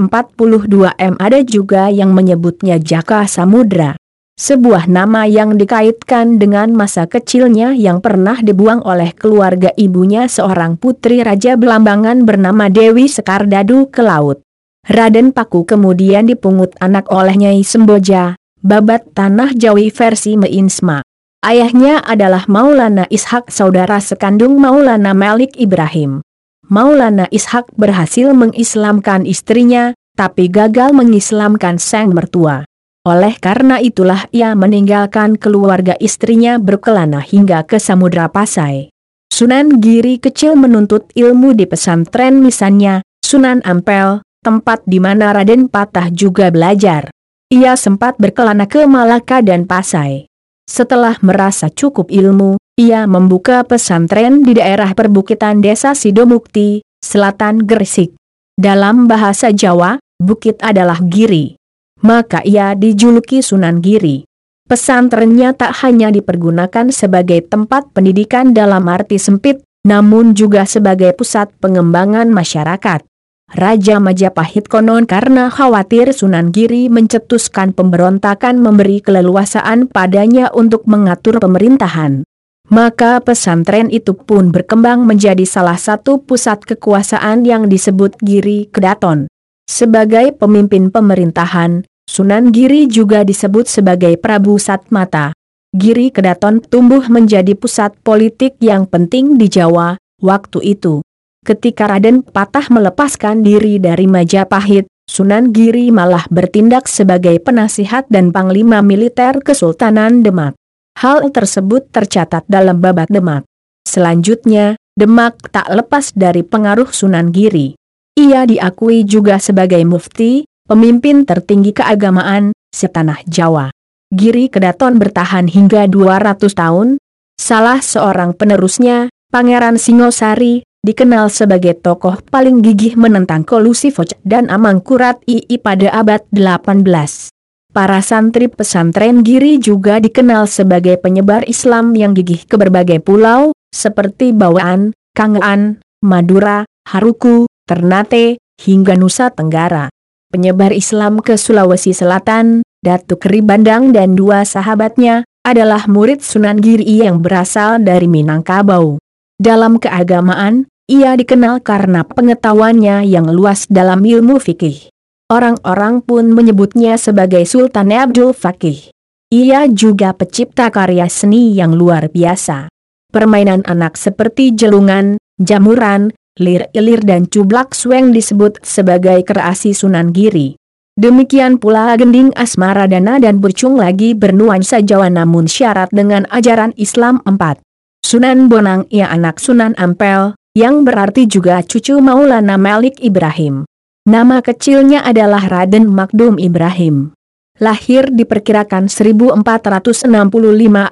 M 0.95 1.14
ada 1.19 1.43
juga 1.43 1.91
yang 1.91 2.14
menyebutnya 2.14 2.79
Jaka 2.79 3.26
Samudra 3.26 3.99
sebuah 4.42 4.90
nama 4.90 5.22
yang 5.22 5.54
dikaitkan 5.54 6.42
dengan 6.42 6.75
masa 6.75 7.06
kecilnya 7.06 7.78
yang 7.78 8.02
pernah 8.02 8.34
dibuang 8.42 8.82
oleh 8.82 9.14
keluarga 9.14 9.70
ibunya 9.78 10.26
seorang 10.26 10.75
putri 10.75 11.22
Raja 11.22 11.54
Belambangan 11.54 12.26
bernama 12.26 12.66
Dewi 12.66 13.06
Sekardadu 13.06 13.87
ke 13.94 14.02
laut. 14.02 14.42
Raden 14.90 15.30
Paku 15.30 15.62
kemudian 15.62 16.26
dipungut 16.26 16.75
anak 16.82 17.06
oleh 17.14 17.38
Nyai 17.38 17.62
Semboja, 17.62 18.34
babat 18.58 19.14
Tanah 19.14 19.54
Jawi 19.54 19.94
versi 19.94 20.34
Meinsma. 20.34 21.06
Ayahnya 21.46 22.02
adalah 22.02 22.42
Maulana 22.50 23.06
Ishak 23.14 23.46
saudara 23.46 24.02
sekandung 24.02 24.58
Maulana 24.58 25.14
Malik 25.14 25.54
Ibrahim. 25.54 26.18
Maulana 26.66 27.30
Ishak 27.30 27.70
berhasil 27.78 28.34
mengislamkan 28.34 29.22
istrinya, 29.22 29.94
tapi 30.18 30.50
gagal 30.50 30.90
mengislamkan 30.90 31.78
sang 31.78 32.11
mertua. 32.11 32.66
Oleh 33.02 33.35
karena 33.35 33.82
itulah 33.82 34.30
ia 34.30 34.54
meninggalkan 34.54 35.35
keluarga 35.35 35.99
istrinya 35.99 36.62
berkelana 36.62 37.18
hingga 37.18 37.66
ke 37.66 37.82
Samudra 37.82 38.30
Pasai. 38.30 38.94
Sunan 39.26 39.82
Giri 39.82 40.23
kecil 40.23 40.54
menuntut 40.54 41.11
ilmu 41.18 41.50
di 41.50 41.66
pesantren 41.66 42.38
misalnya, 42.38 43.02
Sunan 43.18 43.59
Ampel, 43.66 44.23
tempat 44.47 44.87
di 44.87 45.02
mana 45.02 45.35
Raden 45.35 45.66
Patah 45.66 46.14
juga 46.14 46.54
belajar. 46.54 47.11
ia 47.52 47.76
sempat 47.76 48.16
berkelana 48.16 48.64
ke 48.64 48.88
Malaka 48.88 49.44
dan 49.44 49.68
Pasai. 49.68 50.25
Setelah 50.64 51.21
merasa 51.21 51.68
cukup 51.68 52.09
ilmu, 52.09 52.56
ia 52.80 53.04
membuka 53.04 53.61
pesantren 53.61 54.40
di 54.40 54.56
daerah 54.56 54.97
perbukitan 54.97 55.61
desa 55.61 55.92
Sidomukti, 55.92 56.80
selatan 57.04 57.68
Gresik. 57.68 58.16
Dalam 58.56 59.04
bahasa 59.04 59.52
Jawa, 59.52 60.00
bukit 60.16 60.56
adalah 60.64 60.97
giri. 61.04 61.61
Maka 62.02 62.42
ia 62.42 62.75
dijuluki 62.75 63.47
Sunan 63.47 63.78
Giri. 63.78 64.26
Pesantrennya 64.66 65.54
tak 65.54 65.87
hanya 65.87 66.11
dipergunakan 66.11 66.90
sebagai 66.90 67.47
tempat 67.47 67.94
pendidikan 67.94 68.50
dalam 68.50 68.90
arti 68.90 69.23
sempit, 69.23 69.62
namun 69.87 70.35
juga 70.35 70.66
sebagai 70.66 71.14
pusat 71.14 71.54
pengembangan 71.62 72.26
masyarakat. 72.26 73.06
Raja 73.52 74.00
Majapahit 74.00 74.66
konon 74.66 75.04
karena 75.04 75.52
khawatir 75.52 76.11
Sunan 76.11 76.50
Giri 76.50 76.88
mencetuskan 76.88 77.76
pemberontakan 77.76 78.59
memberi 78.59 79.04
keleluasaan 79.04 79.92
padanya 79.92 80.49
untuk 80.56 80.88
mengatur 80.88 81.37
pemerintahan. 81.37 82.25
Maka 82.73 83.21
pesantren 83.21 83.92
itu 83.92 84.16
pun 84.16 84.49
berkembang 84.49 85.04
menjadi 85.04 85.44
salah 85.44 85.76
satu 85.76 86.25
pusat 86.25 86.64
kekuasaan 86.64 87.44
yang 87.44 87.68
disebut 87.68 88.16
Giri 88.25 88.73
Kedaton. 88.73 89.28
Sebagai 89.68 90.32
pemimpin 90.40 90.88
pemerintahan, 90.88 91.85
Sunan 92.09 92.50
Giri 92.50 92.90
juga 92.90 93.23
disebut 93.23 93.71
sebagai 93.71 94.18
Prabu 94.18 94.59
Satmata. 94.59 95.32
Giri 95.73 96.12
Kedaton 96.12 96.61
tumbuh 96.61 97.06
menjadi 97.09 97.56
pusat 97.56 97.97
politik 98.04 98.61
yang 98.61 98.85
penting 98.85 99.40
di 99.40 99.49
Jawa, 99.49 99.97
waktu 100.21 100.76
itu. 100.76 101.00
Ketika 101.42 101.88
Raden 101.88 102.23
patah 102.23 102.68
melepaskan 102.68 103.42
diri 103.42 103.80
dari 103.80 104.04
Majapahit, 104.06 104.87
Sunan 105.09 105.50
Giri 105.50 105.90
malah 105.90 106.23
bertindak 106.30 106.87
sebagai 106.87 107.40
penasihat 107.42 108.06
dan 108.06 108.30
panglima 108.30 108.85
militer 108.85 109.42
Kesultanan 109.42 110.23
Demak. 110.23 110.54
Hal 110.94 111.26
tersebut 111.32 111.88
tercatat 111.90 112.47
dalam 112.47 112.78
babat 112.78 113.11
Demak. 113.11 113.42
Selanjutnya, 113.82 114.78
Demak 114.92 115.50
tak 115.50 115.73
lepas 115.73 116.12
dari 116.12 116.44
pengaruh 116.44 116.92
Sunan 116.92 117.32
Giri. 117.32 117.75
Ia 118.12 118.44
diakui 118.44 119.09
juga 119.09 119.40
sebagai 119.40 119.80
mufti, 119.88 120.44
pemimpin 120.66 121.28
tertinggi 121.28 121.76
keagamaan, 121.76 122.57
setanah 122.73 123.21
Jawa. 123.28 123.69
Giri 124.12 124.49
Kedaton 124.49 124.97
bertahan 124.97 125.49
hingga 125.49 125.88
200 125.88 126.52
tahun. 126.52 127.00
Salah 127.37 127.81
seorang 127.81 128.37
penerusnya, 128.37 129.09
Pangeran 129.33 129.81
Singosari, 129.81 130.64
dikenal 130.85 131.33
sebagai 131.33 131.78
tokoh 131.78 132.21
paling 132.28 132.61
gigih 132.61 132.97
menentang 133.00 133.45
kolusi 133.45 133.88
Foch 133.88 134.12
dan 134.26 134.52
Amangkurat 134.52 135.16
II 135.25 135.49
pada 135.61 135.88
abad 135.92 136.25
18. 136.33 137.33
Para 137.73 138.04
santri 138.04 138.52
pesantren 138.52 139.25
Giri 139.25 139.57
juga 139.57 139.97
dikenal 139.97 140.45
sebagai 140.45 141.00
penyebar 141.00 141.49
Islam 141.49 141.97
yang 141.97 142.12
gigih 142.12 142.45
ke 142.45 142.61
berbagai 142.61 143.00
pulau, 143.00 143.57
seperti 143.73 144.37
Bawaan, 144.37 144.92
Kangean, 145.16 145.81
Madura, 146.04 146.69
Haruku, 146.85 147.49
Ternate, 147.64 148.37
hingga 148.61 148.92
Nusa 149.00 149.33
Tenggara. 149.33 149.88
Penyebar 150.33 150.73
Islam 150.73 151.21
ke 151.21 151.37
Sulawesi 151.37 151.93
Selatan, 151.93 152.65
Datuk 152.81 153.29
Ribandang 153.29 153.93
dan 153.93 154.17
dua 154.17 154.49
sahabatnya, 154.49 155.29
adalah 155.45 155.85
murid 155.85 156.25
Sunan 156.25 156.57
Giri 156.57 157.05
yang 157.05 157.21
berasal 157.21 157.85
dari 157.85 158.09
Minangkabau. 158.09 158.97
Dalam 159.37 159.77
keagamaan, 159.77 160.73
ia 160.89 161.12
dikenal 161.21 161.61
karena 161.61 162.01
pengetahuannya 162.09 163.05
yang 163.05 163.29
luas 163.29 163.69
dalam 163.69 164.01
ilmu 164.09 164.41
fikih. 164.41 164.89
Orang-orang 165.29 166.01
pun 166.01 166.33
menyebutnya 166.33 166.97
sebagai 166.97 167.45
Sultan 167.45 167.93
Abdul 167.93 168.33
Fakih. 168.33 168.89
Ia 169.29 169.69
juga 169.69 170.17
pencipta 170.17 170.73
karya 170.73 171.12
seni 171.12 171.53
yang 171.53 171.77
luar 171.77 172.09
biasa. 172.09 172.73
Permainan 173.12 173.69
anak 173.69 174.01
seperti 174.01 174.57
jelungan, 174.57 175.21
jamuran, 175.37 176.17
lir-ilir 176.41 177.01
dan 177.05 177.29
cublak 177.29 177.77
sweng 177.77 178.15
disebut 178.15 178.61
sebagai 178.65 179.21
kreasi 179.27 179.77
Sunan 179.77 180.15
Giri. 180.15 180.57
Demikian 180.93 181.57
pula 181.57 181.97
gending 181.97 182.33
asmara 182.37 182.85
dana 182.85 183.17
dan 183.17 183.41
burcung 183.41 183.81
lagi 183.81 184.12
bernuansa 184.12 184.85
Jawa 184.85 185.09
namun 185.09 185.49
syarat 185.49 185.89
dengan 185.89 186.29
ajaran 186.29 186.77
Islam 186.77 187.25
4. 187.25 187.65
Sunan 188.05 188.53
Bonang 188.53 188.85
ia 188.93 189.09
anak 189.09 189.41
Sunan 189.41 189.73
Ampel, 189.81 190.37
yang 190.53 190.85
berarti 190.85 191.25
juga 191.25 191.65
cucu 191.65 191.97
Maulana 191.97 192.61
Malik 192.61 193.01
Ibrahim. 193.01 193.65
Nama 194.05 194.45
kecilnya 194.45 195.01
adalah 195.01 195.49
Raden 195.49 195.89
Makdum 195.89 196.37
Ibrahim. 196.37 197.17
Lahir 197.57 198.11
diperkirakan 198.12 198.91
1465 198.91 200.12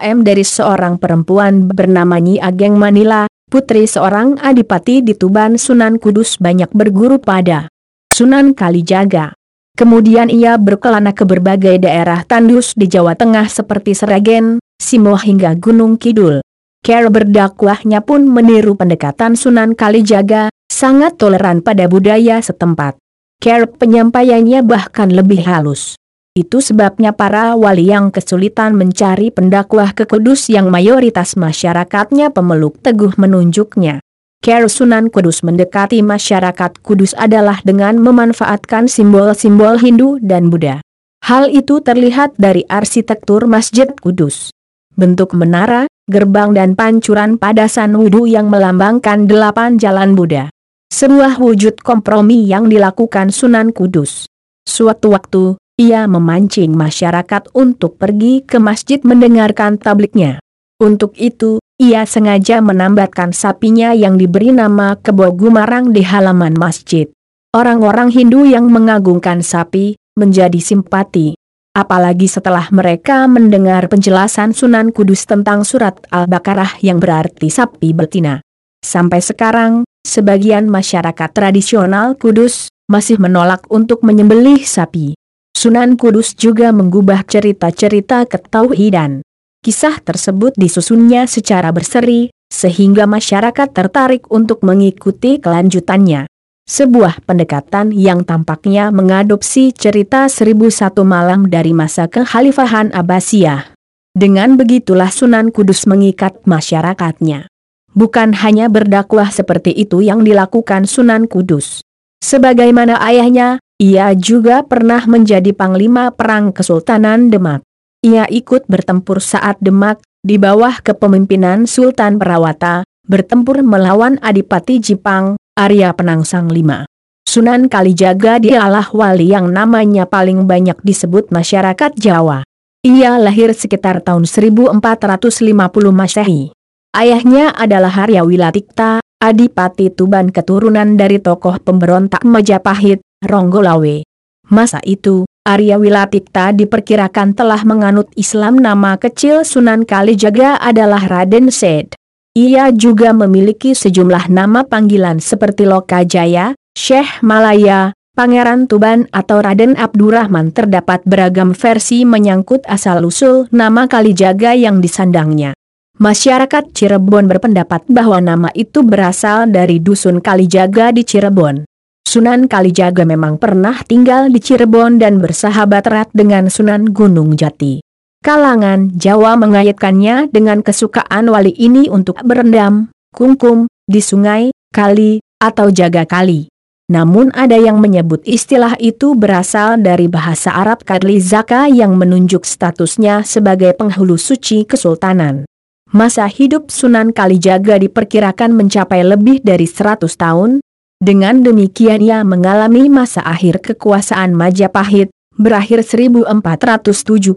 M 0.01 0.19
dari 0.25 0.45
seorang 0.47 0.97
perempuan 0.97 1.69
bernama 1.69 2.17
Nyi 2.17 2.41
Ageng 2.41 2.79
Manila, 2.79 3.27
putri 3.51 3.91
seorang 3.91 4.39
adipati 4.39 5.03
di 5.03 5.19
Tuban 5.19 5.59
Sunan 5.59 5.99
Kudus 5.99 6.39
banyak 6.39 6.71
berguru 6.71 7.19
pada 7.19 7.67
Sunan 8.15 8.55
Kalijaga. 8.55 9.35
Kemudian 9.75 10.31
ia 10.31 10.55
berkelana 10.55 11.11
ke 11.11 11.27
berbagai 11.27 11.83
daerah 11.83 12.23
tandus 12.23 12.79
di 12.79 12.87
Jawa 12.87 13.19
Tengah 13.19 13.51
seperti 13.51 13.99
Seragen, 13.99 14.63
Simo 14.79 15.19
hingga 15.19 15.59
Gunung 15.59 15.99
Kidul. 15.99 16.41
Care 16.81 17.13
berdakwahnya 17.13 18.01
pun 18.01 18.25
meniru 18.25 18.73
pendekatan 18.79 19.37
Sunan 19.37 19.77
Kalijaga, 19.77 20.49
sangat 20.71 21.21
toleran 21.21 21.61
pada 21.61 21.85
budaya 21.91 22.41
setempat. 22.41 22.97
Care 23.37 23.69
penyampaiannya 23.69 24.65
bahkan 24.65 25.13
lebih 25.13 25.45
halus. 25.45 26.00
Itu 26.31 26.63
sebabnya 26.63 27.11
para 27.11 27.59
wali 27.59 27.91
yang 27.91 28.15
kesulitan 28.15 28.79
mencari 28.79 29.35
pendakwah 29.35 29.91
ke 29.91 30.07
Kudus 30.07 30.47
yang 30.47 30.71
mayoritas 30.71 31.35
masyarakatnya 31.35 32.31
pemeluk 32.31 32.79
teguh 32.87 33.19
menunjuknya. 33.19 33.99
Care 34.41 34.73
Sunan 34.73 35.13
Kudus 35.13 35.45
mendekati 35.45 36.01
masyarakat 36.01 36.81
Kudus 36.81 37.13
adalah 37.19 37.61
dengan 37.61 38.01
memanfaatkan 38.01 38.89
simbol-simbol 38.89 39.77
Hindu 39.77 40.17
dan 40.25 40.49
Buddha. 40.49 40.81
Hal 41.27 41.53
itu 41.53 41.85
terlihat 41.85 42.41
dari 42.41 42.65
arsitektur 42.65 43.45
Masjid 43.45 43.93
Kudus. 43.93 44.49
Bentuk 44.97 45.37
menara, 45.37 45.85
gerbang 46.09 46.57
dan 46.57 46.73
pancuran 46.73 47.37
padasan 47.37 47.93
wudhu 47.93 48.25
yang 48.25 48.49
melambangkan 48.49 49.29
delapan 49.29 49.77
jalan 49.77 50.17
Buddha. 50.17 50.49
Sebuah 50.89 51.37
wujud 51.37 51.85
kompromi 51.85 52.49
yang 52.49 52.73
dilakukan 52.73 53.29
Sunan 53.29 53.77
Kudus. 53.77 54.25
Suatu 54.65 55.13
waktu, 55.13 55.60
ia 55.81 56.05
memancing 56.05 56.77
masyarakat 56.77 57.49
untuk 57.57 57.97
pergi 57.97 58.45
ke 58.45 58.61
masjid 58.61 59.01
mendengarkan 59.01 59.81
tabliknya. 59.81 60.45
Untuk 60.77 61.17
itu, 61.17 61.57
ia 61.81 62.05
sengaja 62.05 62.61
menambatkan 62.61 63.33
sapinya 63.33 63.97
yang 63.97 64.21
diberi 64.21 64.53
nama 64.53 65.01
Kebo 65.01 65.33
Gumarang 65.33 65.97
di 65.97 66.05
halaman 66.05 66.53
masjid. 66.61 67.09
Orang-orang 67.57 68.13
Hindu 68.13 68.45
yang 68.45 68.69
mengagungkan 68.69 69.41
sapi, 69.41 69.97
menjadi 70.21 70.61
simpati 70.61 71.41
apalagi 71.71 72.27
setelah 72.27 72.67
mereka 72.75 73.31
mendengar 73.31 73.87
penjelasan 73.87 74.51
Sunan 74.51 74.91
Kudus 74.91 75.27
tentang 75.27 75.63
surat 75.63 75.97
Al-Baqarah 76.11 76.83
yang 76.83 76.99
berarti 76.99 77.49
sapi 77.49 77.95
betina. 77.95 78.43
Sampai 78.81 79.21
sekarang, 79.23 79.85
sebagian 80.03 80.67
masyarakat 80.67 81.31
tradisional 81.31 82.17
Kudus 82.19 82.73
masih 82.91 83.23
menolak 83.23 83.65
untuk 83.71 84.03
menyembelih 84.03 84.67
sapi. 84.67 85.15
Sunan 85.61 86.01
Kudus 86.01 86.33
juga 86.41 86.73
menggubah 86.73 87.21
cerita-cerita 87.21 88.25
ketauhidan. 88.25 89.21
Kisah 89.61 90.01
tersebut 90.01 90.57
disusunnya 90.57 91.29
secara 91.29 91.69
berseri, 91.69 92.33
sehingga 92.49 93.05
masyarakat 93.05 93.69
tertarik 93.69 94.25
untuk 94.33 94.65
mengikuti 94.65 95.37
kelanjutannya 95.37 96.25
sebuah 96.65 97.29
pendekatan 97.29 97.93
yang 97.93 98.25
tampaknya 98.25 98.89
mengadopsi 98.89 99.77
cerita 99.77 100.33
seribu 100.33 100.73
satu 100.73 101.05
malam 101.05 101.53
dari 101.53 101.77
masa 101.77 102.09
kekhalifahan 102.09 102.97
Abbasiyah. 102.97 103.77
Dengan 104.17 104.57
begitulah 104.57 105.13
Sunan 105.13 105.53
Kudus 105.53 105.85
mengikat 105.85 106.41
masyarakatnya. 106.49 107.53
Bukan 107.93 108.33
hanya 108.41 108.73
berdakwah 108.73 109.29
seperti 109.29 109.77
itu 109.77 110.01
yang 110.01 110.25
dilakukan 110.25 110.89
Sunan 110.89 111.29
Kudus. 111.29 111.85
Sebagaimana 112.25 112.97
ayahnya, 112.97 113.61
ia 113.81 114.13
juga 114.13 114.61
pernah 114.61 115.01
menjadi 115.09 115.57
panglima 115.57 116.13
perang 116.13 116.53
Kesultanan 116.53 117.33
Demak. 117.33 117.65
Ia 118.05 118.29
ikut 118.29 118.69
bertempur 118.69 119.25
saat 119.25 119.57
Demak, 119.65 120.05
di 120.21 120.37
bawah 120.37 120.85
kepemimpinan 120.85 121.65
Sultan 121.65 122.21
Perawata, 122.21 122.85
bertempur 123.09 123.65
melawan 123.65 124.21
Adipati 124.21 124.85
Jipang, 124.85 125.41
Arya 125.57 125.97
Penangsang 125.97 126.53
V. 126.53 126.85
Sunan 127.25 127.73
Kalijaga 127.73 128.37
dialah 128.37 128.93
wali 128.93 129.33
yang 129.33 129.49
namanya 129.49 130.05
paling 130.05 130.45
banyak 130.45 130.77
disebut 130.85 131.33
masyarakat 131.33 131.97
Jawa. 131.97 132.45
Ia 132.85 133.17
lahir 133.17 133.57
sekitar 133.57 134.05
tahun 134.05 134.29
1450 134.29 135.41
Masehi. 135.89 136.53
Ayahnya 136.93 137.57
adalah 137.57 137.97
Harya 137.97 138.29
Wilatikta, 138.29 139.01
Adipati 139.25 139.89
Tuban 139.89 140.29
keturunan 140.29 141.01
dari 141.01 141.17
tokoh 141.17 141.61
pemberontak 141.61 142.25
Majapahit, 142.29 143.05
Ronggolawe. 143.21 144.03
Masa 144.51 144.81
itu, 144.83 145.29
Arya 145.47 145.77
Wilatikta 145.77 146.51
diperkirakan 146.57 147.37
telah 147.37 147.63
menganut 147.63 148.11
Islam 148.19 148.59
nama 148.59 148.97
kecil 148.97 149.47
Sunan 149.47 149.87
Kalijaga 149.87 150.59
adalah 150.59 151.07
Raden 151.07 151.49
Sed. 151.55 151.95
Ia 152.35 152.75
juga 152.75 153.15
memiliki 153.15 153.77
sejumlah 153.77 154.31
nama 154.33 154.67
panggilan 154.67 155.23
seperti 155.23 155.67
Lokajaya, 155.67 156.59
Syekh 156.75 157.23
Malaya, 157.23 157.95
Pangeran 158.15 158.67
Tuban 158.67 159.07
atau 159.15 159.39
Raden 159.39 159.79
Abdurrahman 159.79 160.51
terdapat 160.51 161.07
beragam 161.07 161.55
versi 161.55 162.03
menyangkut 162.03 162.67
asal-usul 162.67 163.47
nama 163.55 163.87
Kalijaga 163.87 164.53
yang 164.59 164.83
disandangnya. 164.83 165.55
Masyarakat 166.01 166.73
Cirebon 166.73 167.29
berpendapat 167.29 167.85
bahwa 167.87 168.19
nama 168.25 168.49
itu 168.57 168.81
berasal 168.81 169.47
dari 169.53 169.79
Dusun 169.79 170.19
Kalijaga 170.25 170.91
di 170.97 171.05
Cirebon. 171.05 171.70
Sunan 172.07 172.51
Kalijaga 172.51 173.07
memang 173.07 173.39
pernah 173.39 173.87
tinggal 173.87 174.35
di 174.35 174.43
Cirebon 174.43 174.99
dan 174.99 175.23
bersahabat 175.23 175.87
erat 175.87 176.09
dengan 176.11 176.51
Sunan 176.51 176.91
Gunung 176.91 177.39
Jati. 177.39 177.79
Kalangan 178.21 178.93
Jawa 178.99 179.39
mengaitkannya 179.39 180.29
dengan 180.29 180.61
kesukaan 180.61 181.31
wali 181.31 181.55
ini 181.55 181.87
untuk 181.87 182.21
berendam, 182.21 182.91
kungkum, 183.15 183.71
di 183.87 184.03
sungai, 184.03 184.51
kali, 184.75 185.25
atau 185.39 185.73
jaga 185.73 186.05
kali. 186.05 186.51
Namun 186.91 187.31
ada 187.39 187.55
yang 187.55 187.79
menyebut 187.79 188.27
istilah 188.27 188.75
itu 188.83 189.15
berasal 189.15 189.79
dari 189.79 190.11
bahasa 190.11 190.51
Arab 190.51 190.83
Kadli 190.83 191.23
Zaka 191.23 191.71
yang 191.71 191.95
menunjuk 191.95 192.43
statusnya 192.43 193.23
sebagai 193.23 193.71
penghulu 193.79 194.19
suci 194.19 194.67
kesultanan. 194.67 195.47
Masa 195.95 196.27
hidup 196.27 196.75
Sunan 196.75 197.15
Kalijaga 197.15 197.79
diperkirakan 197.79 198.51
mencapai 198.55 199.07
lebih 199.07 199.39
dari 199.47 199.71
100 199.71 200.11
tahun, 200.11 200.59
dengan 201.01 201.41
demikian 201.41 202.05
ia 202.05 202.21
mengalami 202.21 202.93
masa 202.93 203.25
akhir 203.25 203.65
kekuasaan 203.65 204.37
Majapahit, 204.37 205.09
berakhir 205.33 205.81
1478, 205.81 207.33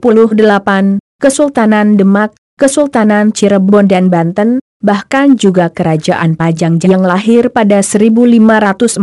Kesultanan 1.15 1.95
Demak, 1.95 2.35
Kesultanan 2.59 3.31
Cirebon 3.31 3.87
dan 3.87 4.11
Banten, 4.11 4.59
bahkan 4.83 5.39
juga 5.39 5.71
Kerajaan 5.71 6.35
Pajang 6.35 6.75
yang 6.83 7.07
lahir 7.07 7.47
pada 7.47 7.79
1546 7.79 8.99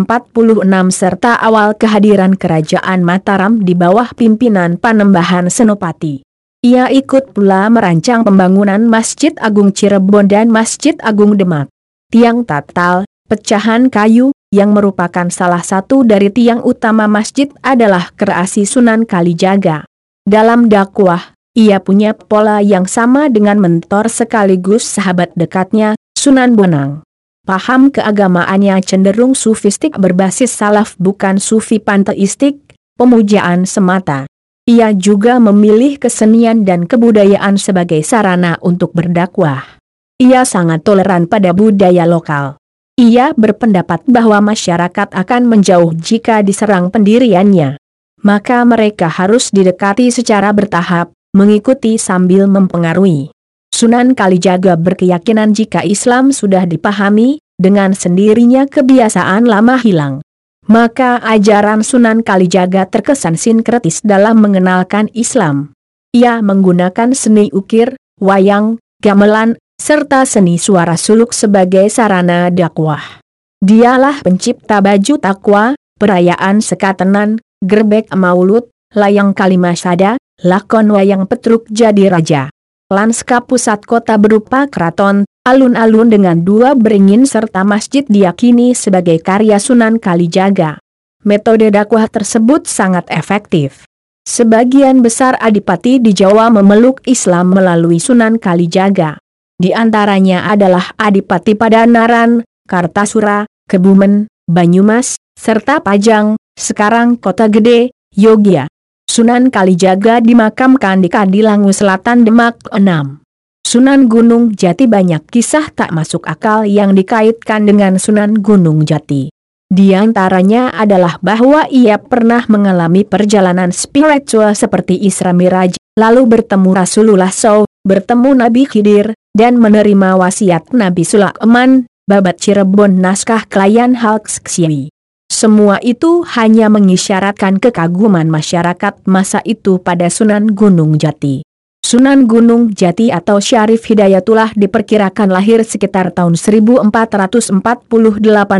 serta 0.92 1.40
awal 1.40 1.72
kehadiran 1.72 2.36
Kerajaan 2.36 3.00
Mataram 3.00 3.64
di 3.64 3.72
bawah 3.72 4.12
pimpinan 4.12 4.76
Panembahan 4.76 5.48
Senopati. 5.48 6.20
Ia 6.60 6.92
ikut 6.92 7.32
pula 7.32 7.72
merancang 7.72 8.28
pembangunan 8.28 8.84
Masjid 8.84 9.32
Agung 9.40 9.72
Cirebon 9.72 10.28
dan 10.28 10.52
Masjid 10.52 10.92
Agung 11.00 11.40
Demak. 11.40 11.72
Tiang 12.12 12.44
tatal, 12.44 13.08
pecahan 13.32 13.88
kayu, 13.88 14.36
yang 14.50 14.75
merupakan 14.75 15.30
salah 15.30 15.62
satu 15.62 16.02
dari 16.02 16.26
tiang 16.28 16.61
utama 16.66 17.07
masjid 17.07 17.47
adalah 17.62 18.11
kreasi 18.19 18.66
Sunan 18.66 19.07
Kalijaga. 19.07 19.87
Dalam 20.26 20.66
dakwah, 20.66 21.38
ia 21.54 21.78
punya 21.78 22.12
pola 22.14 22.59
yang 22.59 22.85
sama 22.85 23.30
dengan 23.30 23.62
mentor 23.62 24.11
sekaligus 24.11 24.83
sahabat 24.83 25.30
dekatnya, 25.38 25.95
Sunan 26.19 26.59
Bonang. 26.59 27.07
Paham 27.47 27.88
keagamaannya 27.88 28.85
cenderung 28.85 29.33
sufistik 29.33 29.97
berbasis 29.97 30.52
salaf 30.52 30.95
bukan 31.00 31.40
sufi 31.40 31.80
panteistik, 31.80 32.61
pemujaan 33.00 33.64
semata. 33.64 34.28
Ia 34.69 34.92
juga 34.92 35.40
memilih 35.40 35.97
kesenian 35.97 36.62
dan 36.69 36.85
kebudayaan 36.85 37.57
sebagai 37.57 38.04
sarana 38.04 38.61
untuk 38.61 38.92
berdakwah. 38.92 39.80
Ia 40.21 40.45
sangat 40.45 40.85
toleran 40.85 41.25
pada 41.26 41.57
budaya 41.57 42.04
lokal. 42.04 42.59
Ia 43.00 43.33
berpendapat 43.33 44.04
bahwa 44.04 44.52
masyarakat 44.52 45.09
akan 45.16 45.42
menjauh 45.49 45.97
jika 45.97 46.45
diserang 46.45 46.92
pendiriannya. 46.92 47.80
Maka 48.21 48.61
mereka 48.69 49.09
harus 49.09 49.49
didekati 49.49 50.12
secara 50.12 50.52
bertahap, 50.52 51.09
mengikuti 51.33 51.97
sambil 51.97 52.45
mempengaruhi. 52.45 53.33
Sunan 53.73 54.12
Kalijaga 54.12 54.76
berkeyakinan 54.76 55.57
jika 55.57 55.80
Islam 55.80 56.28
sudah 56.28 56.69
dipahami, 56.69 57.40
dengan 57.57 57.97
sendirinya 57.97 58.69
kebiasaan 58.69 59.49
lama 59.49 59.80
hilang. 59.80 60.21
Maka 60.69 61.25
ajaran 61.25 61.80
Sunan 61.80 62.21
Kalijaga 62.21 62.84
terkesan 62.84 63.41
sinkretis 63.41 64.04
dalam 64.04 64.45
mengenalkan 64.45 65.08
Islam. 65.17 65.73
Ia 66.13 66.45
menggunakan 66.45 67.17
seni 67.17 67.49
ukir, 67.52 67.97
wayang, 68.21 68.76
gamelan, 69.00 69.59
serta 69.80 70.28
seni 70.28 70.60
suara 70.60 71.00
suluk 71.00 71.32
sebagai 71.32 71.88
sarana 71.88 72.52
dakwah. 72.52 73.25
Dialah 73.64 74.21
pencipta 74.21 74.84
baju 74.84 75.16
takwa, 75.16 75.73
perayaan 75.97 76.60
sekatenan, 76.60 77.40
gerbek 77.64 78.12
maulud, 78.12 78.69
layang 78.93 79.32
kalimasada, 79.32 80.21
lakon 80.45 80.93
wayang 80.93 81.25
petruk 81.25 81.64
jadi 81.73 82.12
raja. 82.12 82.52
Lanskap 82.93 83.49
pusat 83.49 83.80
kota 83.88 84.21
berupa 84.21 84.69
keraton, 84.69 85.25
alun-alun 85.49 86.12
dengan 86.12 86.45
dua 86.45 86.76
beringin 86.76 87.25
serta 87.25 87.64
masjid 87.64 88.04
diyakini 88.04 88.76
sebagai 88.76 89.16
karya 89.25 89.56
Sunan 89.56 89.97
Kalijaga. 89.97 90.76
Metode 91.25 91.73
dakwah 91.73 92.04
tersebut 92.10 92.69
sangat 92.69 93.08
efektif. 93.08 93.88
Sebagian 94.28 95.00
besar 95.00 95.40
adipati 95.40 96.02
di 96.02 96.12
Jawa 96.12 96.52
memeluk 96.52 97.00
Islam 97.08 97.56
melalui 97.56 97.97
Sunan 98.02 98.36
Kalijaga. 98.36 99.16
Di 99.60 99.76
antaranya 99.76 100.49
adalah 100.49 100.96
Adipati 100.96 101.52
Padanaran, 101.52 102.40
Kartasura, 102.64 103.44
Kebumen, 103.68 104.25
Banyumas, 104.49 105.20
serta 105.36 105.84
Pajang, 105.84 106.40
sekarang 106.56 107.20
Kota 107.20 107.44
Gede, 107.52 107.92
Yogya. 108.16 108.73
Sunan 109.04 109.52
Kalijaga 109.52 110.25
dimakamkan 110.25 111.04
di 111.04 111.12
Kadilangu 111.12 111.76
Selatan 111.76 112.25
Demak 112.25 112.56
6. 112.73 113.20
Sunan 113.60 114.08
Gunung 114.08 114.56
Jati 114.56 114.88
banyak 114.88 115.28
kisah 115.28 115.68
tak 115.76 115.92
masuk 115.92 116.25
akal 116.25 116.64
yang 116.64 116.96
dikaitkan 116.96 117.68
dengan 117.68 118.00
Sunan 118.00 118.40
Gunung 118.40 118.88
Jati. 118.88 119.28
Di 119.68 119.92
antaranya 119.92 120.73
adalah 120.73 121.20
bahwa 121.20 121.68
ia 121.68 122.00
pernah 122.00 122.49
mengalami 122.49 123.04
perjalanan 123.04 123.76
spiritual 123.76 124.56
seperti 124.56 124.96
Isra 125.04 125.36
Miraj, 125.36 125.76
lalu 126.00 126.26
bertemu 126.26 126.70
Rasulullah 126.75 127.28
SAW, 127.28 127.68
bertemu 127.84 128.40
Nabi 128.40 128.66
Khidir, 128.66 129.14
dan 129.34 129.62
menerima 129.62 130.19
wasiat 130.19 130.75
Nabi 130.75 131.06
Sulaiman, 131.06 131.86
babat 132.10 132.43
Cirebon 132.43 132.99
naskah 132.99 133.47
klien 133.47 133.99
Halksksiwi. 133.99 134.90
Semua 135.30 135.78
itu 135.78 136.26
hanya 136.34 136.66
mengisyaratkan 136.66 137.62
kekaguman 137.62 138.26
masyarakat 138.26 139.06
masa 139.06 139.38
itu 139.47 139.78
pada 139.78 140.10
Sunan 140.10 140.58
Gunung 140.58 140.99
Jati. 140.99 141.47
Sunan 141.80 142.26
Gunung 142.26 142.75
Jati 142.75 143.14
atau 143.14 143.38
Syarif 143.38 143.86
Hidayatullah 143.86 144.52
diperkirakan 144.58 145.30
lahir 145.30 145.62
sekitar 145.62 146.10
tahun 146.12 146.34
1448 146.34 147.56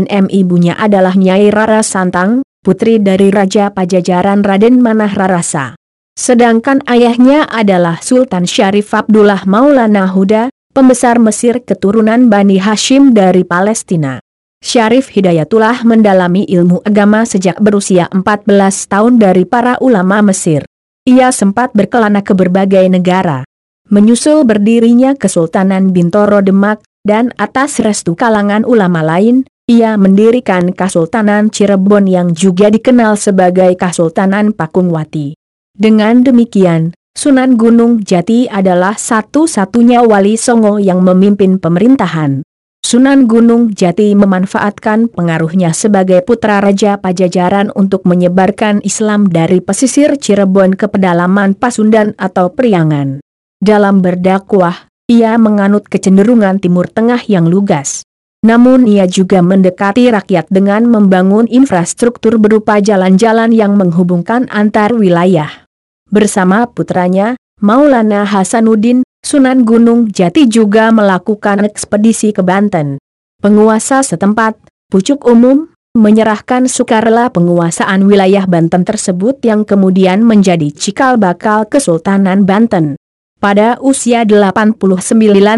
m. 0.07 0.25
Ibunya 0.31 0.73
adalah 0.79 1.13
Nyai 1.13 1.51
Rara 1.51 1.83
Santang, 1.83 2.41
putri 2.63 2.97
dari 3.03 3.29
Raja 3.29 3.69
Pajajaran 3.69 4.41
Raden 4.41 4.79
Manah 4.79 5.11
Rarasa. 5.11 5.75
Sedangkan 6.15 6.83
ayahnya 6.87 7.47
adalah 7.51 7.99
Sultan 7.99 8.47
Syarif 8.47 8.91
Abdullah 8.95 9.43
Maulana 9.47 10.11
Huda, 10.11 10.51
pembesar 10.71 11.19
Mesir 11.19 11.59
keturunan 11.61 12.31
Bani 12.31 12.57
Hashim 12.57 13.11
dari 13.11 13.43
Palestina. 13.43 14.23
Syarif 14.63 15.11
Hidayatullah 15.11 15.83
mendalami 15.83 16.47
ilmu 16.47 16.81
agama 16.87 17.27
sejak 17.27 17.59
berusia 17.59 18.07
14 18.13 18.47
tahun 18.87 19.19
dari 19.19 19.43
para 19.43 19.75
ulama 19.83 20.23
Mesir. 20.23 20.63
Ia 21.03 21.33
sempat 21.33 21.75
berkelana 21.75 22.21
ke 22.23 22.31
berbagai 22.31 22.87
negara. 22.87 23.43
Menyusul 23.91 24.47
berdirinya 24.47 25.17
Kesultanan 25.17 25.91
Bintoro 25.91 26.39
Demak, 26.39 26.79
dan 27.01 27.33
atas 27.41 27.81
restu 27.81 28.13
kalangan 28.13 28.61
ulama 28.63 29.01
lain, 29.01 29.43
ia 29.65 29.97
mendirikan 29.97 30.69
Kesultanan 30.71 31.49
Cirebon 31.49 32.05
yang 32.05 32.37
juga 32.37 32.69
dikenal 32.69 33.17
sebagai 33.17 33.73
Kesultanan 33.73 34.53
Pakungwati. 34.53 35.33
Dengan 35.73 36.21
demikian, 36.21 36.93
Sunan 37.11 37.59
Gunung 37.59 38.01
Jati 38.01 38.47
adalah 38.47 38.95
satu-satunya 38.95 40.01
wali 40.01 40.39
songo 40.39 40.79
yang 40.79 41.03
memimpin 41.03 41.59
pemerintahan. 41.59 42.41
Sunan 42.81 43.27
Gunung 43.27 43.75
Jati 43.75 44.15
memanfaatkan 44.15 45.11
pengaruhnya 45.11 45.75
sebagai 45.75 46.23
putra 46.23 46.63
Raja 46.63 46.97
Pajajaran 46.97 47.69
untuk 47.75 48.07
menyebarkan 48.07 48.79
Islam 48.81 49.29
dari 49.29 49.59
pesisir 49.59 50.17
Cirebon 50.17 50.73
ke 50.79 50.87
pedalaman 50.87 51.53
Pasundan 51.53 52.15
atau 52.15 52.49
Priangan. 52.55 53.19
Dalam 53.61 53.99
berdakwah, 53.99 54.89
ia 55.05 55.37
menganut 55.37 55.91
kecenderungan 55.91 56.57
Timur 56.57 56.89
Tengah 56.89 57.27
yang 57.27 57.45
lugas. 57.45 58.01
Namun 58.41 58.89
ia 58.89 59.05
juga 59.05 59.45
mendekati 59.45 60.09
rakyat 60.09 60.49
dengan 60.49 60.89
membangun 60.89 61.45
infrastruktur 61.45 62.41
berupa 62.41 62.81
jalan-jalan 62.81 63.53
yang 63.53 63.77
menghubungkan 63.77 64.49
antar 64.49 64.95
wilayah 64.97 65.69
bersama 66.11 66.69
putranya, 66.69 67.39
Maulana 67.63 68.27
Hasanuddin, 68.27 69.01
Sunan 69.23 69.63
Gunung 69.63 70.11
Jati 70.11 70.45
juga 70.45 70.91
melakukan 70.91 71.63
ekspedisi 71.63 72.35
ke 72.35 72.43
Banten. 72.43 72.99
Penguasa 73.39 74.03
setempat, 74.03 74.59
pucuk 74.91 75.23
umum, 75.25 75.71
menyerahkan 75.95 76.71
sukarela 76.71 77.31
penguasaan 77.31 78.07
wilayah 78.07 78.47
Banten 78.47 78.83
tersebut 78.83 79.39
yang 79.43 79.63
kemudian 79.63 80.23
menjadi 80.23 80.71
cikal 80.71 81.15
bakal 81.21 81.67
Kesultanan 81.67 82.45
Banten. 82.45 82.99
Pada 83.41 83.81
usia 83.81 84.21
89 84.21 84.77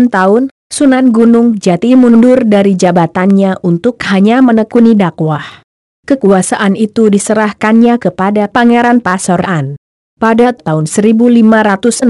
tahun, 0.08 0.48
Sunan 0.74 1.14
Gunung 1.14 1.62
Jati 1.62 1.94
mundur 1.94 2.50
dari 2.50 2.74
jabatannya 2.74 3.62
untuk 3.62 4.02
hanya 4.10 4.42
menekuni 4.42 4.98
dakwah. 4.98 5.62
Kekuasaan 6.04 6.74
itu 6.74 7.14
diserahkannya 7.14 8.02
kepada 8.02 8.50
Pangeran 8.50 9.00
Pasoran. 9.00 9.78
Pada 10.24 10.56
tahun 10.56 10.88
1568 10.88 12.08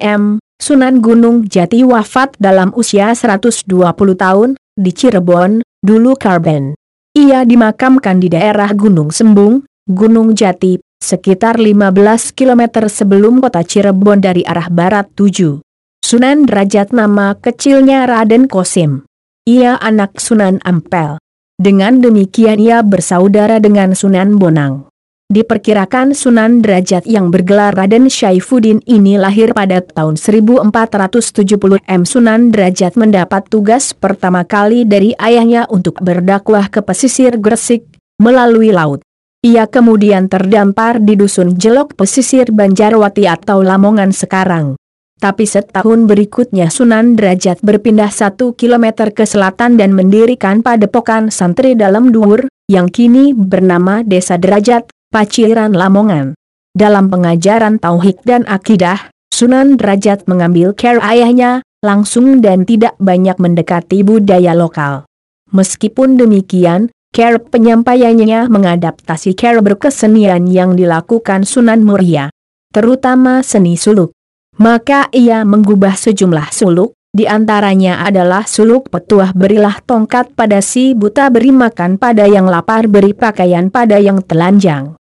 M, 0.00 0.40
Sunan 0.56 1.04
Gunung 1.04 1.44
Jati 1.44 1.84
wafat 1.84 2.32
dalam 2.40 2.72
usia 2.72 3.12
120 3.12 3.68
tahun, 4.16 4.56
di 4.56 4.90
Cirebon, 4.96 5.60
dulu 5.84 6.16
Karben. 6.16 6.72
Ia 7.12 7.44
dimakamkan 7.44 8.16
di 8.16 8.32
daerah 8.32 8.72
Gunung 8.72 9.12
Sembung, 9.12 9.68
Gunung 9.84 10.32
Jati, 10.32 10.80
sekitar 11.04 11.60
15 11.60 12.32
km 12.32 12.88
sebelum 12.88 13.44
kota 13.44 13.60
Cirebon 13.60 14.24
dari 14.24 14.40
arah 14.48 14.72
barat 14.72 15.12
7. 15.12 15.60
Sunan 16.00 16.48
Derajat 16.48 16.96
nama 16.96 17.36
kecilnya 17.36 18.08
Raden 18.08 18.48
Kosim. 18.48 19.04
Ia 19.44 19.76
anak 19.76 20.16
Sunan 20.16 20.64
Ampel. 20.64 21.20
Dengan 21.60 22.00
demikian 22.00 22.56
ia 22.56 22.80
bersaudara 22.80 23.60
dengan 23.60 23.92
Sunan 23.92 24.40
Bonang. 24.40 24.87
Diperkirakan 25.28 26.16
Sunan 26.16 26.64
Derajat 26.64 27.04
yang 27.04 27.28
bergelar 27.28 27.76
Raden 27.76 28.08
Syaifuddin 28.08 28.80
ini 28.88 29.20
lahir 29.20 29.52
pada 29.52 29.84
tahun 29.84 30.16
1470 30.16 31.84
M. 31.84 32.02
Sunan 32.08 32.48
Derajat 32.48 32.96
mendapat 32.96 33.44
tugas 33.52 33.92
pertama 33.92 34.48
kali 34.48 34.88
dari 34.88 35.12
ayahnya 35.20 35.68
untuk 35.68 36.00
berdakwah 36.00 36.72
ke 36.72 36.80
pesisir 36.80 37.36
Gresik, 37.36 37.84
melalui 38.16 38.72
laut. 38.72 39.04
Ia 39.44 39.68
kemudian 39.68 40.32
terdampar 40.32 40.96
di 40.96 41.12
dusun 41.12 41.60
Jelok 41.60 41.92
pesisir 41.92 42.48
Banjarwati 42.48 43.28
atau 43.28 43.60
Lamongan 43.60 44.16
sekarang. 44.16 44.80
Tapi 45.20 45.44
setahun 45.44 46.08
berikutnya 46.08 46.72
Sunan 46.72 47.20
Derajat 47.20 47.60
berpindah 47.60 48.08
satu 48.08 48.56
kilometer 48.56 49.12
ke 49.12 49.28
selatan 49.28 49.76
dan 49.76 49.92
mendirikan 49.92 50.64
padepokan 50.64 51.28
santri 51.28 51.76
dalam 51.76 52.16
Duur, 52.16 52.48
yang 52.64 52.88
kini 52.88 53.36
bernama 53.36 54.00
Desa 54.00 54.40
Derajat, 54.40 54.88
Paciran 55.08 55.72
Lamongan. 55.72 56.36
Dalam 56.76 57.08
pengajaran 57.08 57.80
Tauhid 57.80 58.28
dan 58.28 58.44
Akidah, 58.44 59.08
Sunan 59.32 59.80
Derajat 59.80 60.28
mengambil 60.28 60.76
care 60.76 61.00
ayahnya, 61.00 61.64
langsung 61.80 62.44
dan 62.44 62.68
tidak 62.68 62.92
banyak 63.00 63.40
mendekati 63.40 64.04
budaya 64.04 64.52
lokal. 64.52 65.08
Meskipun 65.48 66.20
demikian, 66.20 66.92
care 67.16 67.40
penyampaiannya 67.40 68.52
mengadaptasi 68.52 69.32
care 69.32 69.64
berkesenian 69.64 70.44
yang 70.44 70.76
dilakukan 70.76 71.48
Sunan 71.48 71.88
Muria. 71.88 72.28
Terutama 72.76 73.40
seni 73.40 73.80
suluk. 73.80 74.12
Maka 74.60 75.08
ia 75.16 75.40
menggubah 75.40 75.96
sejumlah 75.96 76.52
suluk, 76.52 76.92
di 77.16 77.24
antaranya 77.24 78.04
adalah 78.04 78.44
suluk 78.44 78.92
petuah 78.92 79.32
berilah 79.32 79.80
tongkat 79.88 80.36
pada 80.36 80.60
si 80.60 80.92
buta 80.92 81.32
beri 81.32 81.48
makan 81.48 81.96
pada 81.96 82.28
yang 82.28 82.44
lapar 82.44 82.84
beri 82.92 83.16
pakaian 83.16 83.72
pada 83.72 83.96
yang 83.96 84.20
telanjang. 84.20 84.97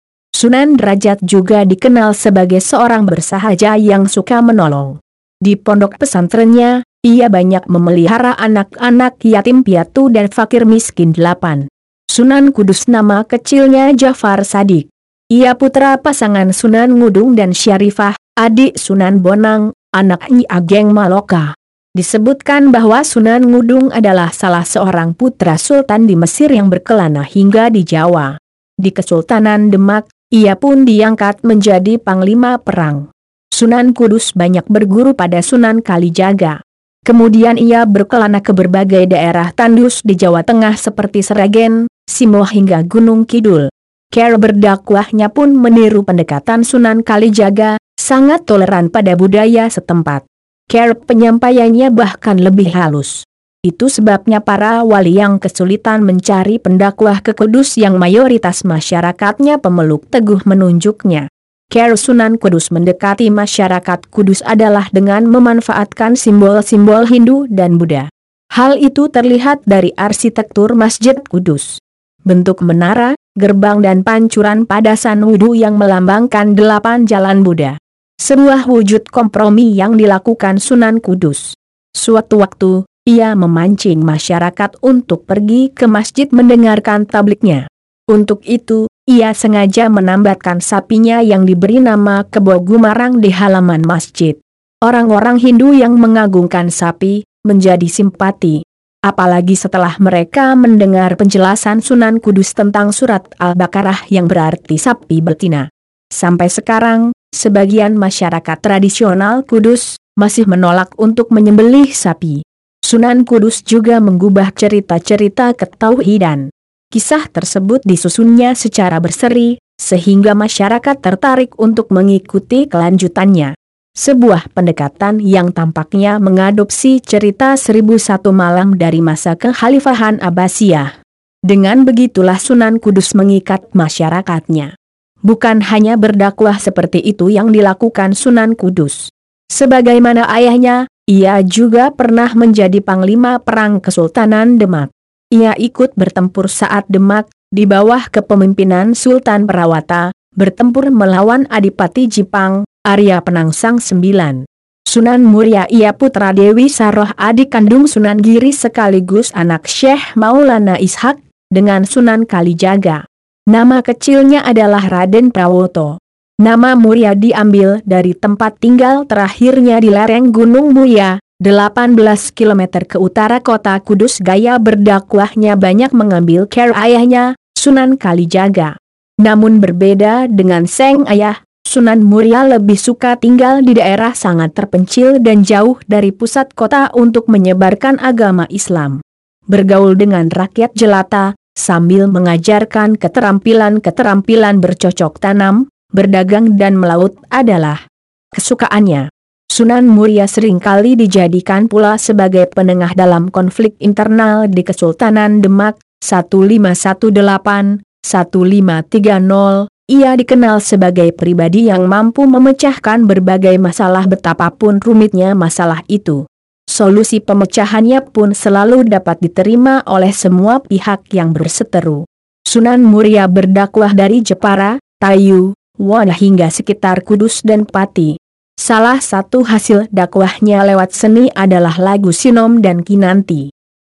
Sunan 0.45 0.77
Derajat 0.77 1.25
juga 1.25 1.65
dikenal 1.65 2.13
sebagai 2.13 2.61
seorang 2.61 3.09
bersahaja 3.09 3.81
yang 3.81 4.05
suka 4.05 4.45
menolong. 4.45 5.01
Di 5.41 5.57
pondok 5.57 5.97
pesantrennya, 5.97 6.85
ia 7.01 7.33
banyak 7.33 7.65
memelihara 7.65 8.37
anak-anak 8.37 9.25
yatim 9.25 9.65
piatu 9.65 10.13
dan 10.13 10.29
fakir 10.29 10.69
miskin 10.69 11.17
delapan. 11.17 11.65
Sunan 12.13 12.53
Kudus 12.53 12.93
nama 12.93 13.25
kecilnya 13.25 13.97
Jafar 13.97 14.45
Sadik. 14.45 14.93
Ia 15.33 15.57
putra 15.57 15.97
pasangan 15.97 16.53
Sunan 16.53 16.93
Ngudung 16.93 17.33
dan 17.33 17.57
Syarifah, 17.57 18.13
adik 18.37 18.77
Sunan 18.77 19.25
Bonang, 19.25 19.73
anak 19.97 20.29
Nyi 20.29 20.45
Ageng 20.53 20.93
Maloka. 20.93 21.57
Disebutkan 21.97 22.69
bahwa 22.69 23.01
Sunan 23.01 23.49
Ngudung 23.49 23.89
adalah 23.97 24.29
salah 24.29 24.69
seorang 24.69 25.17
putra 25.17 25.57
sultan 25.57 26.05
di 26.05 26.21
Mesir 26.21 26.53
yang 26.53 26.69
berkelana 26.69 27.25
hingga 27.25 27.73
di 27.73 27.81
Jawa. 27.81 28.37
Di 28.77 28.93
Kesultanan 28.93 29.71
Demak, 29.71 30.11
ia 30.35 30.59
pun 30.59 30.83
diangkat 30.83 31.47
menjadi 31.47 31.95
panglima 32.03 32.59
perang. 32.59 33.15
Sunan 33.55 33.95
Kudus 33.95 34.35
banyak 34.35 34.67
berguru 34.67 35.15
pada 35.15 35.39
Sunan 35.39 35.79
Kalijaga. 35.79 36.59
Kemudian 37.07 37.55
ia 37.55 37.87
berkelana 37.87 38.43
ke 38.43 38.51
berbagai 38.51 39.07
daerah 39.07 39.55
tandus 39.55 40.03
di 40.03 40.19
Jawa 40.19 40.43
Tengah 40.43 40.75
seperti 40.75 41.23
Seragen, 41.23 41.87
Simo 42.11 42.43
hingga 42.43 42.83
Gunung 42.83 43.31
Kidul. 43.31 43.71
Care 44.11 44.35
berdakwahnya 44.35 45.31
pun 45.31 45.55
meniru 45.55 46.03
pendekatan 46.03 46.67
Sunan 46.67 47.07
Kalijaga, 47.07 47.79
sangat 47.95 48.43
toleran 48.43 48.91
pada 48.91 49.15
budaya 49.15 49.71
setempat. 49.71 50.27
Care 50.67 50.99
penyampaiannya 50.99 51.95
bahkan 51.95 52.43
lebih 52.43 52.75
halus. 52.75 53.23
Itu 53.65 53.89
sebabnya 53.89 54.45
para 54.45 54.85
wali 54.85 55.17
yang 55.17 55.41
kesulitan 55.41 56.05
mencari 56.05 56.61
pendakwah 56.61 57.25
ke 57.25 57.33
Kudus 57.33 57.81
yang 57.81 57.97
mayoritas 57.97 58.61
masyarakatnya 58.61 59.57
pemeluk 59.57 60.05
teguh 60.13 60.45
menunjuknya. 60.45 61.33
Care 61.73 61.97
Sunan 61.97 62.37
Kudus 62.37 62.69
mendekati 62.69 63.33
masyarakat 63.33 64.13
Kudus 64.13 64.45
adalah 64.45 64.93
dengan 64.93 65.25
memanfaatkan 65.25 66.13
simbol-simbol 66.13 67.09
Hindu 67.09 67.49
dan 67.49 67.81
Buddha. 67.81 68.13
Hal 68.53 68.77
itu 68.77 69.09
terlihat 69.09 69.65
dari 69.65 69.97
arsitektur 69.97 70.77
Masjid 70.77 71.17
Kudus. 71.25 71.81
Bentuk 72.21 72.61
menara, 72.61 73.17
gerbang 73.33 73.81
dan 73.81 74.05
pancuran 74.05 74.69
padasan 74.69 75.25
wudhu 75.25 75.57
yang 75.57 75.81
melambangkan 75.81 76.53
delapan 76.53 77.09
jalan 77.09 77.41
Buddha. 77.41 77.81
Sebuah 78.21 78.69
wujud 78.69 79.09
kompromi 79.09 79.73
yang 79.73 79.97
dilakukan 79.97 80.61
Sunan 80.61 81.01
Kudus. 81.01 81.57
Suatu 81.97 82.45
waktu, 82.45 82.85
ia 83.05 83.37
memancing 83.37 84.01
masyarakat 84.01 84.81
untuk 84.81 85.29
pergi 85.29 85.69
ke 85.69 85.85
masjid 85.85 86.25
mendengarkan 86.33 87.05
tabliknya. 87.05 87.69
Untuk 88.09 88.41
itu, 88.49 88.89
ia 89.05 89.37
sengaja 89.37 89.93
menambatkan 89.93 90.65
sapinya 90.65 91.21
yang 91.21 91.45
diberi 91.45 91.85
nama 91.85 92.25
Kebo 92.25 92.65
Gumarang 92.65 93.21
di 93.21 93.29
halaman 93.29 93.85
masjid. 93.85 94.33
Orang-orang 94.81 95.37
Hindu 95.37 95.77
yang 95.77 96.01
mengagungkan 96.01 96.73
sapi, 96.73 97.29
menjadi 97.45 97.85
simpati. 97.85 98.65
Apalagi 99.05 99.53
setelah 99.53 100.01
mereka 100.01 100.57
mendengar 100.57 101.13
penjelasan 101.21 101.85
Sunan 101.85 102.25
Kudus 102.25 102.57
tentang 102.57 102.89
surat 102.89 103.29
Al-Baqarah 103.37 104.09
yang 104.09 104.25
berarti 104.25 104.81
sapi 104.81 105.21
betina. 105.21 105.69
Sampai 106.09 106.49
sekarang, 106.49 107.13
sebagian 107.37 108.01
masyarakat 108.01 108.65
tradisional 108.65 109.45
Kudus 109.45 110.01
masih 110.17 110.49
menolak 110.49 110.97
untuk 110.97 111.29
menyembelih 111.29 111.93
sapi. 111.93 112.41
Sunan 112.85 113.25
Kudus 113.25 113.65
juga 113.65 113.97
menggubah 113.97 114.53
cerita-cerita 114.53 115.57
ketauhidan. 115.57 116.53
Kisah 116.93 117.33
tersebut 117.33 117.81
disusunnya 117.81 118.53
secara 118.53 119.01
berseri, 119.01 119.57
sehingga 119.81 120.37
masyarakat 120.37 121.01
tertarik 121.01 121.57
untuk 121.57 121.89
mengikuti 121.89 122.69
kelanjutannya. 122.69 123.57
Sebuah 123.97 124.53
pendekatan 124.53 125.17
yang 125.25 125.57
tampaknya 125.57 126.21
mengadopsi 126.21 127.01
cerita 127.01 127.57
seribu 127.57 127.97
satu 127.97 128.37
malam 128.37 128.77
dari 128.77 129.01
masa 129.01 129.33
kekhalifahan 129.33 130.21
Abbasiyah. 130.21 131.01
Dengan 131.41 131.89
begitulah 131.89 132.37
Sunan 132.37 132.77
Kudus 132.85 133.17
mengikat 133.17 133.65
masyarakatnya. 133.73 134.77
Bukan 135.25 135.73
hanya 135.73 135.97
berdakwah 135.97 136.61
seperti 136.61 137.01
itu 137.01 137.33
yang 137.33 137.49
dilakukan 137.49 138.13
Sunan 138.13 138.53
Kudus. 138.53 139.09
Sebagaimana 139.49 140.29
ayahnya, 140.29 140.85
ia 141.05 141.45
juga 141.45 141.93
pernah 141.93 142.33
menjadi 142.33 142.81
panglima 142.81 143.37
perang 143.37 143.77
Kesultanan 143.77 144.57
Demak. 144.57 144.89
Ia 145.29 145.53
ikut 145.53 145.93
bertempur 145.93 146.49
saat 146.49 146.89
Demak, 146.89 147.29
di 147.53 147.69
bawah 147.69 148.09
kepemimpinan 148.09 148.97
Sultan 148.97 149.45
Perawata, 149.45 150.17
bertempur 150.33 150.89
melawan 150.89 151.45
Adipati 151.53 152.09
Jipang, 152.09 152.65
Arya 152.83 153.21
Penangsang 153.21 153.85
IX. 153.85 154.49
Sunan 154.85 155.25
Muria 155.25 155.65
ia 155.73 155.97
putra 155.97 156.33
Dewi 156.37 156.69
Saroh 156.69 157.13
adik 157.17 157.53
kandung 157.57 157.89
Sunan 157.89 158.21
Giri 158.21 158.53
sekaligus 158.53 159.33
anak 159.33 159.65
Syekh 159.69 160.13
Maulana 160.17 160.77
Ishak, 160.77 161.21
dengan 161.49 161.89
Sunan 161.89 162.29
Kalijaga. 162.29 163.09
Nama 163.45 163.85
kecilnya 163.85 164.45
adalah 164.45 164.85
Raden 164.85 165.29
Prawoto. 165.29 166.04
Nama 166.35 166.75
Muria 166.75 167.15
diambil 167.15 167.79
dari 167.87 168.11
tempat 168.11 168.59
tinggal 168.59 169.07
terakhirnya 169.07 169.79
di 169.79 169.87
lereng 169.87 170.35
Gunung 170.35 170.75
Muya, 170.75 171.23
18 171.39 171.95
km 172.35 172.83
ke 172.91 172.99
utara 172.99 173.39
kota 173.39 173.79
Kudus 173.79 174.19
gaya 174.19 174.59
berdakwahnya 174.59 175.55
banyak 175.55 175.95
mengambil 175.95 176.51
care 176.51 176.75
ayahnya, 176.75 177.39
Sunan 177.55 177.95
Kalijaga. 177.95 178.83
Namun 179.23 179.63
berbeda 179.63 180.27
dengan 180.27 180.67
Seng 180.67 181.07
Ayah, 181.07 181.39
Sunan 181.63 182.03
Muria 182.03 182.43
lebih 182.43 182.83
suka 182.83 183.15
tinggal 183.15 183.63
di 183.63 183.79
daerah 183.79 184.11
sangat 184.11 184.59
terpencil 184.59 185.23
dan 185.23 185.47
jauh 185.47 185.79
dari 185.87 186.11
pusat 186.11 186.51
kota 186.59 186.91
untuk 186.99 187.31
menyebarkan 187.31 188.03
agama 188.03 188.51
Islam. 188.51 189.07
Bergaul 189.47 189.95
dengan 189.95 190.27
rakyat 190.35 190.75
jelata, 190.75 191.39
sambil 191.55 192.11
mengajarkan 192.11 192.99
keterampilan-keterampilan 192.99 194.59
bercocok 194.59 195.23
tanam, 195.23 195.71
berdagang 195.93 196.55
dan 196.55 196.79
melaut 196.79 197.19
adalah 197.29 197.85
kesukaannya. 198.33 199.13
Sunan 199.51 199.87
Muria 199.87 200.27
sering 200.27 200.59
kali 200.59 200.99
dijadikan 200.99 201.71
pula 201.71 201.95
sebagai 201.95 202.51
penengah 202.51 202.91
dalam 202.97 203.31
konflik 203.31 203.79
internal 203.79 204.51
di 204.51 204.67
Kesultanan 204.67 205.39
Demak, 205.45 205.79
1518, 206.03 207.85
1530, 208.03 209.71
ia 209.85 210.17
dikenal 210.17 210.65
sebagai 210.65 211.13
pribadi 211.13 211.69
yang 211.69 211.85
mampu 211.87 212.25
memecahkan 212.25 213.05
berbagai 213.05 213.61
masalah 213.61 214.09
betapapun 214.09 214.81
rumitnya 214.81 215.37
masalah 215.37 215.85
itu. 215.93 216.25
Solusi 216.65 217.21
pemecahannya 217.21 218.01
pun 218.09 218.33
selalu 218.33 218.89
dapat 218.89 219.21
diterima 219.21 219.85
oleh 219.85 220.11
semua 220.11 220.65
pihak 220.65 221.13
yang 221.13 221.37
berseteru. 221.37 222.09
Sunan 222.43 222.81
Muria 222.81 223.29
berdakwah 223.29 223.93
dari 223.93 224.25
Jepara, 224.25 224.81
Tayu, 224.97 225.53
Wadah 225.79 226.19
hingga 226.19 226.51
sekitar 226.51 227.07
Kudus 227.07 227.47
dan 227.47 227.63
Pati. 227.67 228.19
Salah 228.59 228.99
satu 228.99 229.47
hasil 229.47 229.91
dakwahnya 229.95 230.67
lewat 230.67 230.95
seni 230.95 231.31
adalah 231.35 231.79
lagu 231.79 232.15
Sinom 232.15 232.63
dan 232.63 232.83
Kinanti. 232.83 233.54